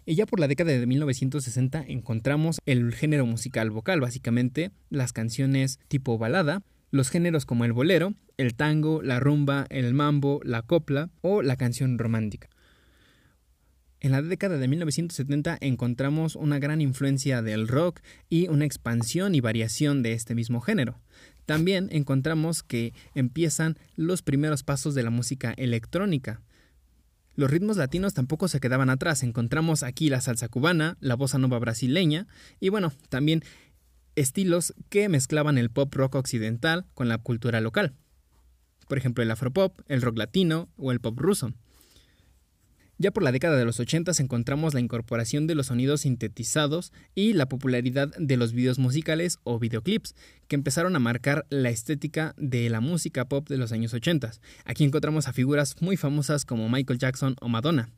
Y 0.04 0.14
ya 0.14 0.26
por 0.26 0.38
la 0.38 0.48
década 0.48 0.72
de 0.72 0.86
1960 0.86 1.82
encontramos 1.88 2.58
el 2.66 2.92
género 2.92 3.24
musical 3.24 3.70
vocal, 3.70 4.00
básicamente 4.00 4.70
las 4.90 5.14
canciones 5.14 5.78
tipo 5.88 6.18
balada, 6.18 6.62
los 6.92 7.10
géneros 7.10 7.46
como 7.46 7.64
el 7.64 7.72
bolero, 7.72 8.14
el 8.36 8.54
tango, 8.54 9.02
la 9.02 9.18
rumba, 9.18 9.66
el 9.70 9.94
mambo, 9.94 10.40
la 10.44 10.62
copla 10.62 11.10
o 11.22 11.42
la 11.42 11.56
canción 11.56 11.98
romántica. 11.98 12.48
En 13.98 14.12
la 14.12 14.20
década 14.20 14.58
de 14.58 14.68
1970 14.68 15.58
encontramos 15.60 16.36
una 16.36 16.58
gran 16.58 16.80
influencia 16.80 17.40
del 17.40 17.66
rock 17.66 18.00
y 18.28 18.48
una 18.48 18.64
expansión 18.64 19.34
y 19.34 19.40
variación 19.40 20.02
de 20.02 20.12
este 20.12 20.34
mismo 20.34 20.60
género. 20.60 21.00
También 21.46 21.88
encontramos 21.92 22.62
que 22.62 22.92
empiezan 23.14 23.78
los 23.96 24.22
primeros 24.22 24.62
pasos 24.62 24.94
de 24.94 25.02
la 25.02 25.10
música 25.10 25.54
electrónica. 25.56 26.42
Los 27.36 27.50
ritmos 27.50 27.78
latinos 27.78 28.12
tampoco 28.12 28.48
se 28.48 28.60
quedaban 28.60 28.90
atrás. 28.90 29.22
Encontramos 29.22 29.82
aquí 29.82 30.10
la 30.10 30.20
salsa 30.20 30.48
cubana, 30.48 30.98
la 31.00 31.14
bossa 31.14 31.38
nova 31.38 31.58
brasileña 31.58 32.26
y 32.60 32.68
bueno, 32.68 32.92
también 33.08 33.42
estilos 34.16 34.74
que 34.88 35.08
mezclaban 35.08 35.58
el 35.58 35.70
pop 35.70 35.94
rock 35.94 36.14
occidental 36.14 36.86
con 36.94 37.08
la 37.08 37.18
cultura 37.18 37.60
local. 37.60 37.94
Por 38.88 38.98
ejemplo, 38.98 39.22
el 39.22 39.30
afropop, 39.30 39.80
el 39.88 40.02
rock 40.02 40.18
latino 40.18 40.68
o 40.76 40.92
el 40.92 41.00
pop 41.00 41.18
ruso. 41.18 41.52
Ya 42.98 43.10
por 43.10 43.22
la 43.22 43.32
década 43.32 43.56
de 43.56 43.64
los 43.64 43.80
80 43.80 44.12
encontramos 44.18 44.74
la 44.74 44.80
incorporación 44.80 45.46
de 45.46 45.56
los 45.56 45.66
sonidos 45.66 46.02
sintetizados 46.02 46.92
y 47.14 47.32
la 47.32 47.48
popularidad 47.48 48.12
de 48.16 48.36
los 48.36 48.52
videos 48.52 48.78
musicales 48.78 49.38
o 49.42 49.58
videoclips, 49.58 50.14
que 50.46 50.54
empezaron 50.54 50.94
a 50.94 51.00
marcar 51.00 51.46
la 51.50 51.70
estética 51.70 52.34
de 52.36 52.70
la 52.70 52.80
música 52.80 53.24
pop 53.24 53.48
de 53.48 53.56
los 53.56 53.72
años 53.72 53.92
80. 53.92 54.32
Aquí 54.64 54.84
encontramos 54.84 55.26
a 55.26 55.32
figuras 55.32 55.74
muy 55.80 55.96
famosas 55.96 56.44
como 56.44 56.68
Michael 56.68 57.00
Jackson 57.00 57.34
o 57.40 57.48
Madonna 57.48 57.88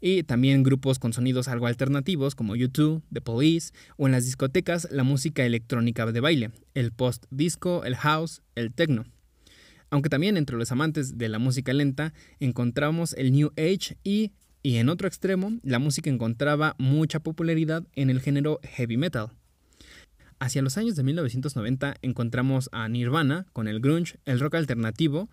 y 0.00 0.22
también 0.22 0.62
grupos 0.62 0.98
con 0.98 1.12
sonidos 1.12 1.48
algo 1.48 1.66
alternativos 1.66 2.34
como 2.34 2.56
YouTube, 2.56 3.02
The 3.12 3.20
Police 3.20 3.72
o 3.96 4.06
en 4.06 4.12
las 4.12 4.24
discotecas 4.24 4.88
la 4.90 5.02
música 5.04 5.44
electrónica 5.44 6.06
de 6.06 6.20
baile, 6.20 6.50
el 6.74 6.92
post-disco, 6.92 7.84
el 7.84 7.96
house, 7.96 8.42
el 8.54 8.72
techno. 8.72 9.04
Aunque 9.90 10.10
también 10.10 10.36
entre 10.36 10.56
los 10.56 10.70
amantes 10.70 11.16
de 11.16 11.28
la 11.28 11.38
música 11.38 11.72
lenta 11.72 12.12
encontramos 12.40 13.14
el 13.14 13.32
New 13.32 13.52
Age 13.56 13.96
y, 14.04 14.32
y 14.62 14.76
en 14.76 14.88
otro 14.88 15.08
extremo, 15.08 15.58
la 15.62 15.78
música 15.78 16.10
encontraba 16.10 16.74
mucha 16.78 17.20
popularidad 17.20 17.84
en 17.94 18.10
el 18.10 18.20
género 18.20 18.60
heavy 18.62 18.96
metal. 18.96 19.30
Hacia 20.40 20.62
los 20.62 20.78
años 20.78 20.94
de 20.94 21.02
1990 21.02 21.96
encontramos 22.02 22.68
a 22.72 22.88
Nirvana 22.88 23.46
con 23.52 23.66
el 23.66 23.80
grunge, 23.80 24.18
el 24.24 24.38
rock 24.38 24.54
alternativo, 24.54 25.28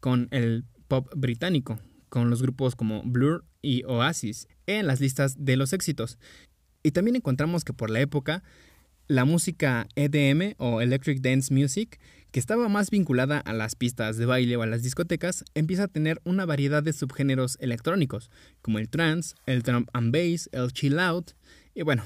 con 0.00 0.28
el 0.32 0.64
pop 0.88 1.08
británico, 1.14 1.78
con 2.10 2.28
los 2.28 2.42
grupos 2.42 2.76
como 2.76 3.02
Blur 3.04 3.46
y 3.62 3.84
Oasis 3.84 4.46
en 4.66 4.86
las 4.86 5.00
listas 5.00 5.42
de 5.42 5.56
los 5.56 5.72
éxitos. 5.72 6.18
Y 6.82 6.90
también 6.90 7.16
encontramos 7.16 7.64
que 7.64 7.72
por 7.72 7.88
la 7.88 8.00
época 8.00 8.42
la 9.10 9.24
música 9.24 9.88
EDM 9.96 10.54
o 10.58 10.80
Electric 10.80 11.20
Dance 11.20 11.52
Music, 11.52 11.98
que 12.30 12.38
estaba 12.38 12.68
más 12.68 12.90
vinculada 12.90 13.38
a 13.38 13.52
las 13.52 13.74
pistas 13.74 14.16
de 14.16 14.24
baile 14.24 14.56
o 14.56 14.62
a 14.62 14.66
las 14.66 14.84
discotecas, 14.84 15.44
empieza 15.54 15.84
a 15.84 15.88
tener 15.88 16.20
una 16.22 16.46
variedad 16.46 16.80
de 16.80 16.92
subgéneros 16.92 17.56
electrónicos, 17.60 18.30
como 18.62 18.78
el 18.78 18.88
trance, 18.88 19.34
el 19.46 19.62
drum 19.62 19.86
and 19.92 20.12
bass, 20.12 20.48
el 20.52 20.72
chill 20.72 21.00
out, 21.00 21.32
y 21.74 21.82
bueno, 21.82 22.04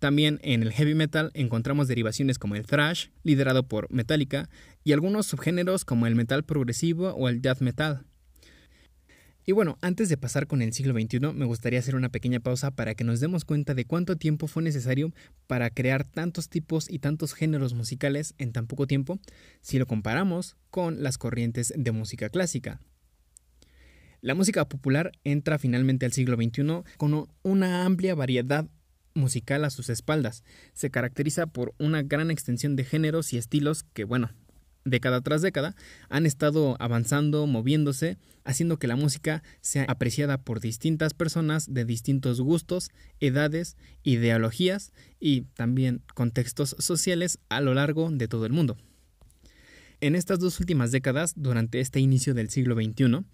también 0.00 0.38
en 0.42 0.62
el 0.62 0.72
heavy 0.72 0.94
metal 0.94 1.30
encontramos 1.32 1.88
derivaciones 1.88 2.38
como 2.38 2.56
el 2.56 2.66
thrash, 2.66 3.06
liderado 3.22 3.66
por 3.66 3.90
Metallica, 3.90 4.50
y 4.84 4.92
algunos 4.92 5.24
subgéneros 5.24 5.86
como 5.86 6.06
el 6.06 6.14
metal 6.14 6.44
progresivo 6.44 7.14
o 7.14 7.30
el 7.30 7.40
death 7.40 7.60
metal. 7.60 8.04
Y 9.46 9.52
bueno, 9.52 9.76
antes 9.82 10.08
de 10.08 10.16
pasar 10.16 10.46
con 10.46 10.62
el 10.62 10.72
siglo 10.72 10.94
XXI, 10.94 11.20
me 11.34 11.44
gustaría 11.44 11.78
hacer 11.78 11.96
una 11.96 12.08
pequeña 12.08 12.40
pausa 12.40 12.70
para 12.70 12.94
que 12.94 13.04
nos 13.04 13.20
demos 13.20 13.44
cuenta 13.44 13.74
de 13.74 13.84
cuánto 13.84 14.16
tiempo 14.16 14.46
fue 14.46 14.62
necesario 14.62 15.12
para 15.46 15.68
crear 15.68 16.04
tantos 16.04 16.48
tipos 16.48 16.90
y 16.90 16.98
tantos 16.98 17.34
géneros 17.34 17.74
musicales 17.74 18.34
en 18.38 18.52
tan 18.52 18.66
poco 18.66 18.86
tiempo, 18.86 19.18
si 19.60 19.78
lo 19.78 19.86
comparamos 19.86 20.56
con 20.70 21.02
las 21.02 21.18
corrientes 21.18 21.74
de 21.76 21.92
música 21.92 22.30
clásica. 22.30 22.80
La 24.22 24.34
música 24.34 24.66
popular 24.66 25.12
entra 25.24 25.58
finalmente 25.58 26.06
al 26.06 26.12
siglo 26.12 26.36
XXI 26.36 26.82
con 26.96 27.28
una 27.42 27.84
amplia 27.84 28.14
variedad 28.14 28.66
musical 29.12 29.66
a 29.66 29.70
sus 29.70 29.90
espaldas. 29.90 30.42
Se 30.72 30.90
caracteriza 30.90 31.46
por 31.46 31.74
una 31.78 32.02
gran 32.02 32.30
extensión 32.30 32.76
de 32.76 32.84
géneros 32.84 33.34
y 33.34 33.36
estilos 33.36 33.82
que, 33.82 34.04
bueno, 34.04 34.30
década 34.84 35.20
tras 35.20 35.42
década, 35.42 35.74
han 36.08 36.26
estado 36.26 36.76
avanzando, 36.78 37.46
moviéndose, 37.46 38.18
haciendo 38.44 38.78
que 38.78 38.86
la 38.86 38.96
música 38.96 39.42
sea 39.60 39.84
apreciada 39.88 40.38
por 40.38 40.60
distintas 40.60 41.14
personas 41.14 41.72
de 41.72 41.84
distintos 41.84 42.40
gustos, 42.40 42.90
edades, 43.20 43.76
ideologías 44.02 44.92
y 45.18 45.42
también 45.54 46.02
contextos 46.14 46.76
sociales 46.78 47.38
a 47.48 47.60
lo 47.60 47.74
largo 47.74 48.10
de 48.10 48.28
todo 48.28 48.46
el 48.46 48.52
mundo. 48.52 48.76
En 50.00 50.14
estas 50.14 50.38
dos 50.38 50.60
últimas 50.60 50.92
décadas, 50.92 51.32
durante 51.34 51.80
este 51.80 51.98
inicio 51.98 52.34
del 52.34 52.50
siglo 52.50 52.74
XXI, 52.74 53.24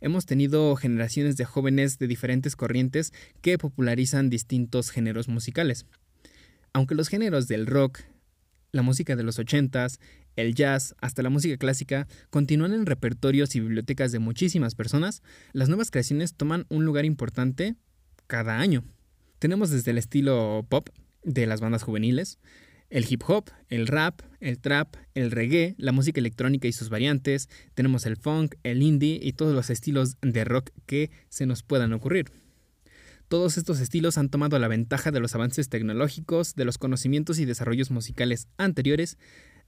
hemos 0.00 0.26
tenido 0.26 0.76
generaciones 0.76 1.36
de 1.36 1.44
jóvenes 1.44 1.98
de 1.98 2.06
diferentes 2.06 2.54
corrientes 2.54 3.12
que 3.40 3.58
popularizan 3.58 4.30
distintos 4.30 4.90
géneros 4.90 5.26
musicales. 5.26 5.86
Aunque 6.72 6.94
los 6.94 7.08
géneros 7.08 7.48
del 7.48 7.66
rock, 7.66 8.02
la 8.70 8.82
música 8.82 9.16
de 9.16 9.24
los 9.24 9.38
ochentas, 9.38 9.98
el 10.36 10.54
jazz, 10.54 10.94
hasta 11.00 11.22
la 11.22 11.30
música 11.30 11.56
clásica, 11.56 12.06
continúan 12.30 12.72
en 12.72 12.86
repertorios 12.86 13.54
y 13.54 13.60
bibliotecas 13.60 14.12
de 14.12 14.18
muchísimas 14.18 14.74
personas, 14.74 15.22
las 15.52 15.68
nuevas 15.68 15.90
creaciones 15.90 16.34
toman 16.34 16.66
un 16.68 16.84
lugar 16.84 17.04
importante 17.04 17.76
cada 18.26 18.58
año. 18.58 18.84
Tenemos 19.38 19.70
desde 19.70 19.90
el 19.90 19.98
estilo 19.98 20.66
pop 20.68 20.88
de 21.22 21.46
las 21.46 21.60
bandas 21.60 21.82
juveniles, 21.82 22.38
el 22.90 23.06
hip 23.08 23.22
hop, 23.26 23.50
el 23.68 23.86
rap, 23.86 24.20
el 24.40 24.58
trap, 24.58 24.96
el 25.14 25.30
reggae, 25.30 25.74
la 25.78 25.92
música 25.92 26.20
electrónica 26.20 26.66
y 26.66 26.72
sus 26.72 26.88
variantes, 26.88 27.48
tenemos 27.74 28.04
el 28.04 28.16
funk, 28.16 28.56
el 28.64 28.82
indie 28.82 29.20
y 29.22 29.32
todos 29.32 29.54
los 29.54 29.70
estilos 29.70 30.16
de 30.22 30.44
rock 30.44 30.70
que 30.86 31.10
se 31.28 31.46
nos 31.46 31.62
puedan 31.62 31.92
ocurrir. 31.92 32.32
Todos 33.28 33.58
estos 33.58 33.78
estilos 33.78 34.18
han 34.18 34.28
tomado 34.28 34.58
la 34.58 34.66
ventaja 34.66 35.12
de 35.12 35.20
los 35.20 35.36
avances 35.36 35.68
tecnológicos, 35.68 36.56
de 36.56 36.64
los 36.64 36.78
conocimientos 36.78 37.38
y 37.38 37.44
desarrollos 37.44 37.92
musicales 37.92 38.48
anteriores 38.58 39.18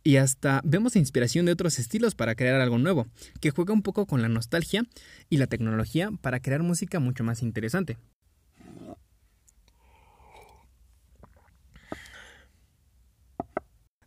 y 0.05 0.17
hasta 0.17 0.61
vemos 0.65 0.97
inspiración 0.97 1.47
de 1.47 1.53
otros 1.53 1.79
estilos 1.79 2.15
para 2.15 2.35
crear 2.35 2.61
algo 2.61 2.79
nuevo, 2.79 3.07
que 3.41 3.51
juega 3.51 3.73
un 3.73 3.83
poco 3.83 4.07
con 4.07 4.23
la 4.23 4.29
nostalgia 4.29 4.85
y 5.29 5.37
la 5.37 5.47
tecnología 5.47 6.11
para 6.21 6.41
crear 6.41 6.63
música 6.63 7.01
mucho 7.01 7.25
más 7.25 7.43
interesante. 7.43 7.99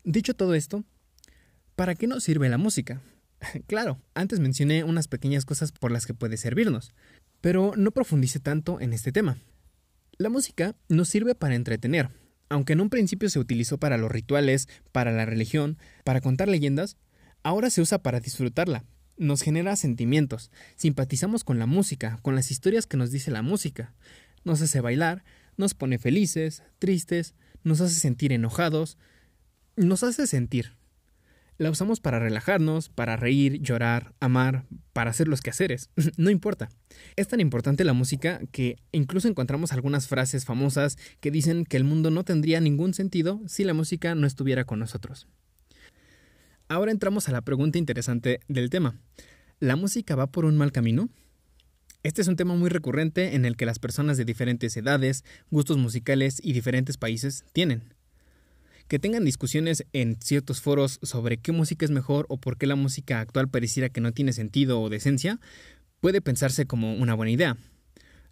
Dicho 0.04 0.36
todo 0.36 0.54
esto, 0.54 0.84
¿para 1.76 1.96
qué 1.96 2.06
nos 2.06 2.24
sirve 2.24 2.48
la 2.48 2.60
música? 2.60 3.02
claro, 3.68 4.00
antes 4.14 4.40
mencioné 4.40 4.84
unas 4.84 5.08
pequeñas 5.08 5.46
cosas 5.46 5.72
por 5.72 5.92
las 5.92 6.06
que 6.06 6.14
puede 6.14 6.38
servirnos, 6.38 6.94
pero 7.42 7.74
no 7.76 7.92
profundice 7.92 8.40
tanto 8.40 8.80
en 8.80 8.94
este 8.94 9.12
tema. 9.12 9.38
La 10.18 10.30
música 10.30 10.76
nos 10.90 11.10
sirve 11.10 11.36
para 11.36 11.56
entretener, 11.56 12.10
aunque 12.50 12.74
en 12.74 12.82
un 12.82 12.90
principio 12.90 13.30
se 13.30 13.40
utilizó 13.40 13.78
para 13.78 13.98
los 13.98 14.12
rituales, 14.12 14.68
para 14.92 15.12
la 15.12 15.26
religión, 15.26 15.78
para 16.04 16.22
contar 16.22 16.48
leyendas, 16.48 16.98
ahora 17.44 17.70
se 17.70 17.82
usa 17.82 18.00
para 18.00 18.20
disfrutarla. 18.20 18.84
Nos 19.18 19.42
genera 19.42 19.76
sentimientos, 19.76 20.52
simpatizamos 20.76 21.44
con 21.44 21.58
la 21.58 21.66
música, 21.66 22.20
con 22.22 22.36
las 22.36 22.52
historias 22.52 22.86
que 22.86 22.98
nos 22.98 23.12
dice 23.12 23.32
la 23.32 23.42
música. 23.42 23.94
Nos 24.44 24.62
hace 24.62 24.82
bailar, 24.82 25.24
nos 25.58 25.74
pone 25.74 25.98
felices, 25.98 26.64
tristes, 26.80 27.34
nos 27.64 27.82
hace 27.82 27.96
sentir 27.96 28.34
enojados, 28.34 28.98
nos 29.76 30.04
hace 30.04 30.28
sentir. 30.28 30.74
La 31.58 31.70
usamos 31.70 32.02
para 32.02 32.20
relajarnos, 32.20 32.90
para 32.90 33.16
reír, 33.16 33.62
llorar, 33.62 34.14
amar, 34.20 34.66
para 34.92 35.12
hacer 35.12 35.30
los 35.30 35.40
quehaceres. 35.40 35.90
no 36.18 36.30
importa. 36.30 36.70
Es 37.16 37.30
tan 37.30 37.40
importante 37.40 37.86
la 37.86 37.94
música 37.94 38.42
que 38.52 38.76
incluso 38.92 39.30
encontramos 39.30 39.72
algunas 39.72 40.08
frases 40.08 40.44
famosas 40.44 40.98
que 41.22 41.32
dicen 41.32 41.64
que 41.64 41.78
el 41.78 41.86
mundo 41.86 42.12
no 42.12 42.26
tendría 42.26 42.60
ningún 42.60 42.94
sentido 42.94 43.42
si 43.48 43.64
la 43.64 43.74
música 43.74 44.16
no 44.16 44.28
estuviera 44.28 44.66
con 44.66 44.80
nosotros. 44.80 45.28
Ahora 46.68 46.92
entramos 46.92 47.30
a 47.30 47.32
la 47.32 47.42
pregunta 47.42 47.78
interesante 47.78 48.42
del 48.50 48.70
tema. 48.70 49.00
¿La 49.60 49.78
música 49.78 50.16
va 50.16 50.28
por 50.28 50.44
un 50.44 50.58
mal 50.58 50.74
camino? 50.74 51.08
Este 52.04 52.22
es 52.22 52.28
un 52.28 52.36
tema 52.36 52.54
muy 52.54 52.70
recurrente 52.70 53.34
en 53.34 53.46
el 53.46 53.56
que 53.56 53.66
las 53.66 53.80
personas 53.80 54.18
de 54.18 54.26
diferentes 54.26 54.76
edades, 54.76 55.24
gustos 55.50 55.78
musicales 55.78 56.40
y 56.44 56.52
diferentes 56.52 56.98
países 56.98 57.46
tienen 57.54 57.95
que 58.88 59.00
tengan 59.00 59.26
discusiones 59.26 59.86
en 59.94 60.18
ciertos 60.22 60.62
foros 60.62 61.00
sobre 61.02 61.38
qué 61.38 61.52
música 61.52 61.86
es 61.86 61.92
mejor 61.92 62.26
o 62.30 62.38
por 62.38 62.58
qué 62.58 62.68
la 62.68 62.76
música 62.76 63.20
actual 63.20 63.50
pareciera 63.50 63.90
que 63.90 64.02
no 64.02 64.12
tiene 64.12 64.34
sentido 64.34 64.82
o 64.82 64.90
decencia, 64.90 65.40
puede 66.00 66.22
pensarse 66.22 66.66
como 66.66 66.96
una 66.96 67.14
buena 67.14 67.32
idea. 67.32 67.58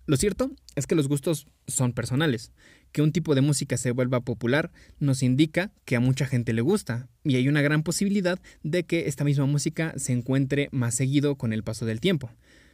Lo 0.06 0.18
cierto 0.18 0.52
es 0.76 0.86
que 0.86 0.96
los 0.96 1.08
gustos 1.08 1.48
son 1.66 1.94
personales. 1.94 2.52
Que 2.92 3.02
un 3.02 3.14
tipo 3.14 3.36
de 3.36 3.42
música 3.42 3.78
se 3.78 3.92
vuelva 3.92 4.20
popular 4.20 4.72
nos 5.00 5.24
indica 5.24 5.72
que 5.86 5.96
a 5.96 6.02
mucha 6.02 6.26
gente 6.26 6.54
le 6.54 6.62
gusta, 6.62 7.08
y 7.24 7.36
hay 7.38 7.48
una 7.48 7.62
gran 7.62 7.84
posibilidad 7.84 8.40
de 8.64 8.84
que 8.84 9.08
esta 9.08 9.24
misma 9.24 9.46
música 9.46 9.94
se 9.98 10.12
encuentre 10.12 10.68
más 10.72 10.96
seguido 10.96 11.36
con 11.36 11.54
el 11.54 11.64
paso 11.64 11.86
del 11.86 12.02
tiempo. 12.02 12.30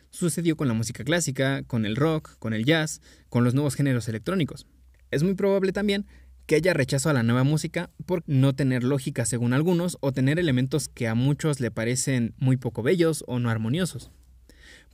Sucedió 0.09 0.57
con 0.57 0.67
la 0.67 0.73
música 0.73 1.03
clásica, 1.03 1.61
con 1.63 1.85
el 1.85 1.95
rock, 1.95 2.35
con 2.39 2.53
el 2.53 2.65
jazz, 2.65 2.99
con 3.29 3.43
los 3.43 3.53
nuevos 3.53 3.75
géneros 3.75 4.09
electrónicos. 4.09 4.65
Es 5.11 5.21
muy 5.21 5.35
probable 5.35 5.71
también 5.71 6.07
que 6.49 6.55
haya 6.55 6.73
rechazo 6.73 7.11
a 7.11 7.13
la 7.13 7.21
nueva 7.21 7.43
música 7.43 7.91
por 8.07 8.23
no 8.25 8.55
tener 8.55 8.83
lógica 8.83 9.23
según 9.27 9.53
algunos 9.53 9.99
o 10.01 10.13
tener 10.13 10.39
elementos 10.39 10.89
que 10.89 11.07
a 11.07 11.13
muchos 11.13 11.59
le 11.59 11.69
parecen 11.69 12.33
muy 12.39 12.57
poco 12.57 12.81
bellos 12.81 13.23
o 13.27 13.37
no 13.37 13.51
armoniosos. 13.51 14.09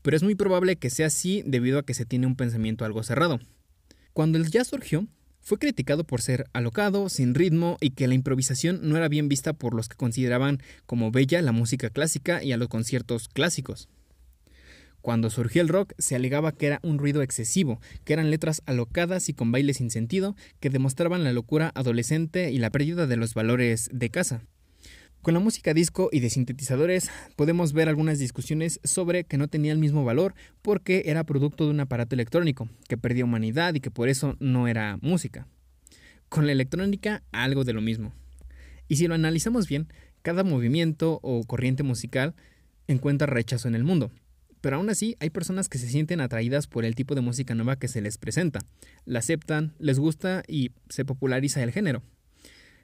Pero 0.02 0.18
es 0.18 0.22
muy 0.22 0.36
probable 0.36 0.76
que 0.76 0.90
sea 0.90 1.08
así 1.08 1.44
debido 1.46 1.80
a 1.80 1.84
que 1.84 1.94
se 1.94 2.04
tiene 2.04 2.28
un 2.28 2.36
pensamiento 2.36 2.84
algo 2.84 3.04
cerrado. 3.04 3.40
Cuando 4.12 4.38
el 4.38 4.52
jazz 4.52 4.68
surgió, 4.68 5.08
fue 5.40 5.58
criticado 5.58 6.04
por 6.04 6.22
ser 6.22 6.44
alocado, 6.52 7.08
sin 7.08 7.34
ritmo 7.34 7.78
y 7.80 7.92
que 7.92 8.10
la 8.10 8.16
improvisación 8.16 8.82
no 8.84 8.98
era 8.98 9.08
bien 9.08 9.30
vista 9.30 9.54
por 9.54 9.74
los 9.74 9.88
que 9.88 9.96
consideraban 9.96 10.62
como 10.86 11.10
bella 11.10 11.42
la 11.42 11.54
música 11.54 11.90
clásica 11.90 12.44
y 12.44 12.52
a 12.52 12.58
los 12.58 12.68
conciertos 12.68 13.30
clásicos. 13.30 13.88
Cuando 15.06 15.30
surgió 15.30 15.62
el 15.62 15.68
rock 15.68 15.94
se 16.00 16.16
alegaba 16.16 16.52
que 16.52 16.66
era 16.66 16.80
un 16.82 16.98
ruido 16.98 17.22
excesivo, 17.22 17.80
que 18.06 18.14
eran 18.14 18.32
letras 18.32 18.64
alocadas 18.66 19.30
y 19.30 19.36
con 19.36 19.52
bailes 19.52 19.78
sin 19.78 19.92
sentido, 19.92 20.36
que 20.60 20.72
demostraban 20.72 21.24
la 21.24 21.32
locura 21.32 21.72
adolescente 21.76 22.52
y 22.52 22.58
la 22.58 22.72
pérdida 22.72 23.06
de 23.06 23.16
los 23.16 23.36
valores 23.36 23.88
de 23.94 24.10
casa. 24.10 24.42
Con 25.22 25.36
la 25.36 25.40
música 25.40 25.76
disco 25.76 26.10
y 26.12 26.22
de 26.22 26.32
sintetizadores 26.32 27.12
podemos 27.36 27.72
ver 27.72 27.88
algunas 27.88 28.18
discusiones 28.18 28.80
sobre 28.84 29.26
que 29.26 29.38
no 29.38 29.48
tenía 29.48 29.74
el 29.74 29.78
mismo 29.78 30.04
valor 30.04 30.34
porque 30.64 31.04
era 31.06 31.24
producto 31.24 31.66
de 31.66 31.70
un 31.70 31.82
aparato 31.82 32.16
electrónico, 32.16 32.68
que 32.90 32.98
perdía 32.98 33.26
humanidad 33.26 33.76
y 33.76 33.82
que 33.82 33.92
por 33.92 34.10
eso 34.10 34.36
no 34.40 34.68
era 34.68 34.98
música. 35.04 35.48
Con 36.30 36.48
la 36.48 36.52
electrónica 36.52 37.22
algo 37.32 37.64
de 37.64 37.74
lo 37.74 37.82
mismo. 37.82 38.12
Y 38.88 38.96
si 38.96 39.06
lo 39.06 39.14
analizamos 39.14 39.68
bien, 39.68 39.88
cada 40.24 40.44
movimiento 40.44 41.20
o 41.22 41.44
corriente 41.44 41.84
musical 41.84 42.34
encuentra 42.88 43.28
rechazo 43.28 43.68
en 43.68 43.76
el 43.76 43.84
mundo. 43.84 44.10
Pero 44.66 44.78
aún 44.78 44.90
así 44.90 45.16
hay 45.20 45.30
personas 45.30 45.70
que 45.70 45.78
se 45.78 45.88
sienten 45.88 46.22
atraídas 46.22 46.66
por 46.66 46.86
el 46.86 46.96
tipo 46.96 47.14
de 47.14 47.22
música 47.22 47.54
nueva 47.54 47.76
que 47.76 47.88
se 47.88 48.02
les 48.02 48.18
presenta, 48.18 48.62
la 49.06 49.20
aceptan, 49.20 49.76
les 49.78 50.00
gusta 50.00 50.42
y 50.48 50.72
se 50.90 51.06
populariza 51.06 51.62
el 51.62 51.72
género 51.72 52.02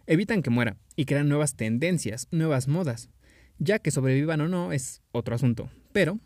evitan 0.06 0.41
que 0.44 0.50
muera 0.50 0.78
y 0.96 1.06
crean 1.06 1.30
nuevas 1.30 1.56
tendencias, 1.56 2.28
nuevas 2.30 2.67
modas. 2.67 3.10
Ya 3.60 3.80
que 3.80 3.89
sobrevivan 3.89 4.41
o 4.41 4.48
no 4.48 4.74
es 4.74 5.02
otro 5.12 5.34
asunto, 5.34 5.72
pero 5.91 6.20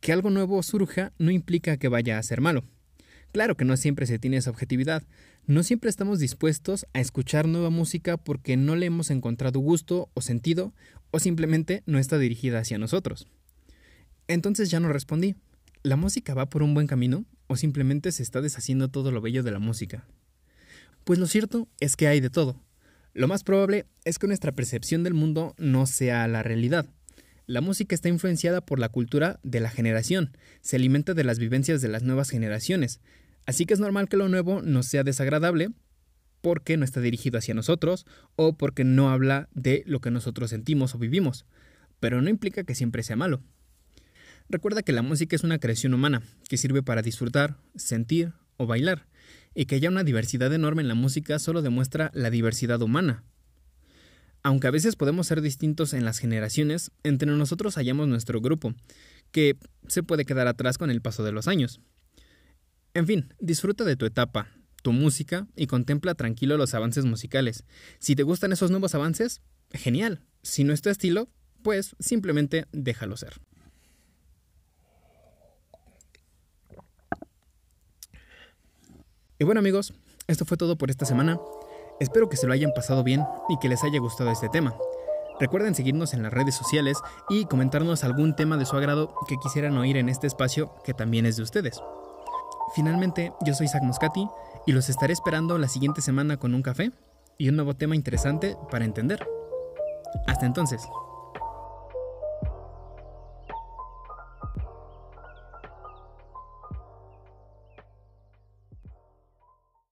que 0.00 0.12
algo 0.12 0.30
nuevo 0.30 0.62
surja 0.62 1.12
no 1.18 1.30
implica 1.30 1.76
que 1.76 1.88
vaya 1.88 2.18
a 2.18 2.22
ser 2.22 2.40
malo. 2.40 2.64
Claro 3.32 3.56
que 3.56 3.64
no 3.64 3.76
siempre 3.76 4.06
se 4.06 4.18
tiene 4.18 4.36
esa 4.36 4.50
objetividad, 4.50 5.02
no 5.46 5.62
siempre 5.62 5.90
estamos 5.90 6.18
dispuestos 6.18 6.86
a 6.92 7.00
escuchar 7.00 7.48
nueva 7.48 7.70
música 7.70 8.16
porque 8.16 8.56
no 8.56 8.76
le 8.76 8.86
hemos 8.86 9.10
encontrado 9.10 9.60
gusto 9.60 10.10
o 10.14 10.20
sentido 10.20 10.74
o 11.10 11.20
simplemente 11.20 11.82
no 11.86 11.98
está 11.98 12.18
dirigida 12.18 12.58
hacia 12.58 12.78
nosotros. 12.78 13.28
Entonces 14.28 14.70
ya 14.70 14.80
no 14.80 14.92
respondí. 14.92 15.36
¿La 15.82 15.96
música 15.96 16.34
va 16.34 16.48
por 16.48 16.62
un 16.62 16.74
buen 16.74 16.86
camino 16.86 17.24
o 17.46 17.56
simplemente 17.56 18.10
se 18.12 18.22
está 18.22 18.40
deshaciendo 18.40 18.88
todo 18.88 19.10
lo 19.10 19.20
bello 19.20 19.42
de 19.42 19.50
la 19.50 19.58
música? 19.58 20.06
Pues 21.04 21.18
lo 21.18 21.26
cierto 21.26 21.68
es 21.80 21.96
que 21.96 22.08
hay 22.08 22.20
de 22.20 22.30
todo. 22.30 22.58
Lo 23.12 23.28
más 23.28 23.44
probable 23.44 23.86
es 24.04 24.18
que 24.18 24.26
nuestra 24.26 24.52
percepción 24.52 25.04
del 25.04 25.14
mundo 25.14 25.54
no 25.58 25.86
sea 25.86 26.26
la 26.26 26.42
realidad. 26.42 26.86
La 27.46 27.60
música 27.60 27.94
está 27.94 28.08
influenciada 28.08 28.64
por 28.64 28.78
la 28.78 28.88
cultura 28.88 29.38
de 29.42 29.60
la 29.60 29.68
generación, 29.68 30.36
se 30.62 30.76
alimenta 30.76 31.12
de 31.12 31.24
las 31.24 31.38
vivencias 31.38 31.82
de 31.82 31.88
las 31.88 32.02
nuevas 32.02 32.30
generaciones, 32.30 33.00
así 33.44 33.66
que 33.66 33.74
es 33.74 33.80
normal 33.80 34.08
que 34.08 34.16
lo 34.16 34.30
nuevo 34.30 34.62
nos 34.62 34.86
sea 34.86 35.04
desagradable 35.04 35.70
porque 36.40 36.78
no 36.78 36.84
está 36.84 37.00
dirigido 37.00 37.38
hacia 37.38 37.52
nosotros 37.52 38.06
o 38.36 38.56
porque 38.56 38.84
no 38.84 39.10
habla 39.10 39.48
de 39.52 39.82
lo 39.86 40.00
que 40.00 40.10
nosotros 40.10 40.50
sentimos 40.50 40.94
o 40.94 40.98
vivimos, 40.98 41.44
pero 42.00 42.22
no 42.22 42.30
implica 42.30 42.64
que 42.64 42.74
siempre 42.74 43.02
sea 43.02 43.16
malo. 43.16 43.42
Recuerda 44.48 44.82
que 44.82 44.92
la 44.92 45.02
música 45.02 45.34
es 45.34 45.44
una 45.44 45.58
creación 45.58 45.94
humana 45.94 46.22
que 46.48 46.56
sirve 46.56 46.82
para 46.82 47.02
disfrutar, 47.02 47.56
sentir 47.76 48.32
o 48.56 48.66
bailar, 48.66 49.06
y 49.54 49.66
que 49.66 49.76
haya 49.76 49.88
una 49.88 50.04
diversidad 50.04 50.52
enorme 50.52 50.82
en 50.82 50.88
la 50.88 50.94
música 50.94 51.38
solo 51.38 51.62
demuestra 51.62 52.10
la 52.14 52.30
diversidad 52.30 52.82
humana. 52.82 53.24
Aunque 54.42 54.66
a 54.66 54.70
veces 54.70 54.96
podemos 54.96 55.26
ser 55.26 55.40
distintos 55.40 55.94
en 55.94 56.04
las 56.04 56.18
generaciones, 56.18 56.90
entre 57.02 57.30
nosotros 57.30 57.76
hallamos 57.76 58.08
nuestro 58.08 58.42
grupo, 58.42 58.74
que 59.32 59.56
se 59.88 60.02
puede 60.02 60.26
quedar 60.26 60.46
atrás 60.46 60.76
con 60.76 60.90
el 60.90 61.00
paso 61.00 61.24
de 61.24 61.32
los 61.32 61.48
años. 61.48 61.80
En 62.92 63.06
fin, 63.06 63.32
disfruta 63.40 63.84
de 63.84 63.96
tu 63.96 64.04
etapa, 64.04 64.48
tu 64.82 64.92
música 64.92 65.48
y 65.56 65.66
contempla 65.66 66.14
tranquilo 66.14 66.58
los 66.58 66.74
avances 66.74 67.06
musicales. 67.06 67.64
Si 67.98 68.14
te 68.14 68.22
gustan 68.22 68.52
esos 68.52 68.70
nuevos 68.70 68.94
avances, 68.94 69.40
genial. 69.72 70.20
Si 70.42 70.62
no 70.62 70.74
es 70.74 70.82
tu 70.82 70.90
estilo, 70.90 71.30
pues 71.62 71.96
simplemente 71.98 72.66
déjalo 72.70 73.16
ser. 73.16 73.40
Y 79.38 79.44
bueno 79.44 79.58
amigos, 79.58 79.92
esto 80.28 80.44
fue 80.44 80.56
todo 80.56 80.76
por 80.76 80.90
esta 80.90 81.04
semana. 81.04 81.40
Espero 81.98 82.28
que 82.28 82.36
se 82.36 82.46
lo 82.46 82.52
hayan 82.52 82.72
pasado 82.72 83.02
bien 83.02 83.24
y 83.48 83.58
que 83.58 83.68
les 83.68 83.82
haya 83.82 83.98
gustado 83.98 84.30
este 84.30 84.48
tema. 84.48 84.76
Recuerden 85.40 85.74
seguirnos 85.74 86.14
en 86.14 86.22
las 86.22 86.32
redes 86.32 86.54
sociales 86.54 86.98
y 87.28 87.46
comentarnos 87.46 88.04
algún 88.04 88.36
tema 88.36 88.56
de 88.56 88.64
su 88.64 88.76
agrado 88.76 89.12
que 89.26 89.36
quisieran 89.42 89.76
oír 89.76 89.96
en 89.96 90.08
este 90.08 90.28
espacio 90.28 90.72
que 90.84 90.94
también 90.94 91.26
es 91.26 91.36
de 91.36 91.42
ustedes. 91.42 91.82
Finalmente, 92.76 93.32
yo 93.44 93.54
soy 93.54 93.66
Zach 93.66 93.82
Moscati 93.82 94.28
y 94.66 94.72
los 94.72 94.88
estaré 94.88 95.12
esperando 95.12 95.58
la 95.58 95.68
siguiente 95.68 96.00
semana 96.00 96.36
con 96.36 96.54
un 96.54 96.62
café 96.62 96.92
y 97.36 97.48
un 97.48 97.56
nuevo 97.56 97.74
tema 97.74 97.96
interesante 97.96 98.56
para 98.70 98.84
entender. 98.84 99.26
Hasta 100.28 100.46
entonces. 100.46 100.86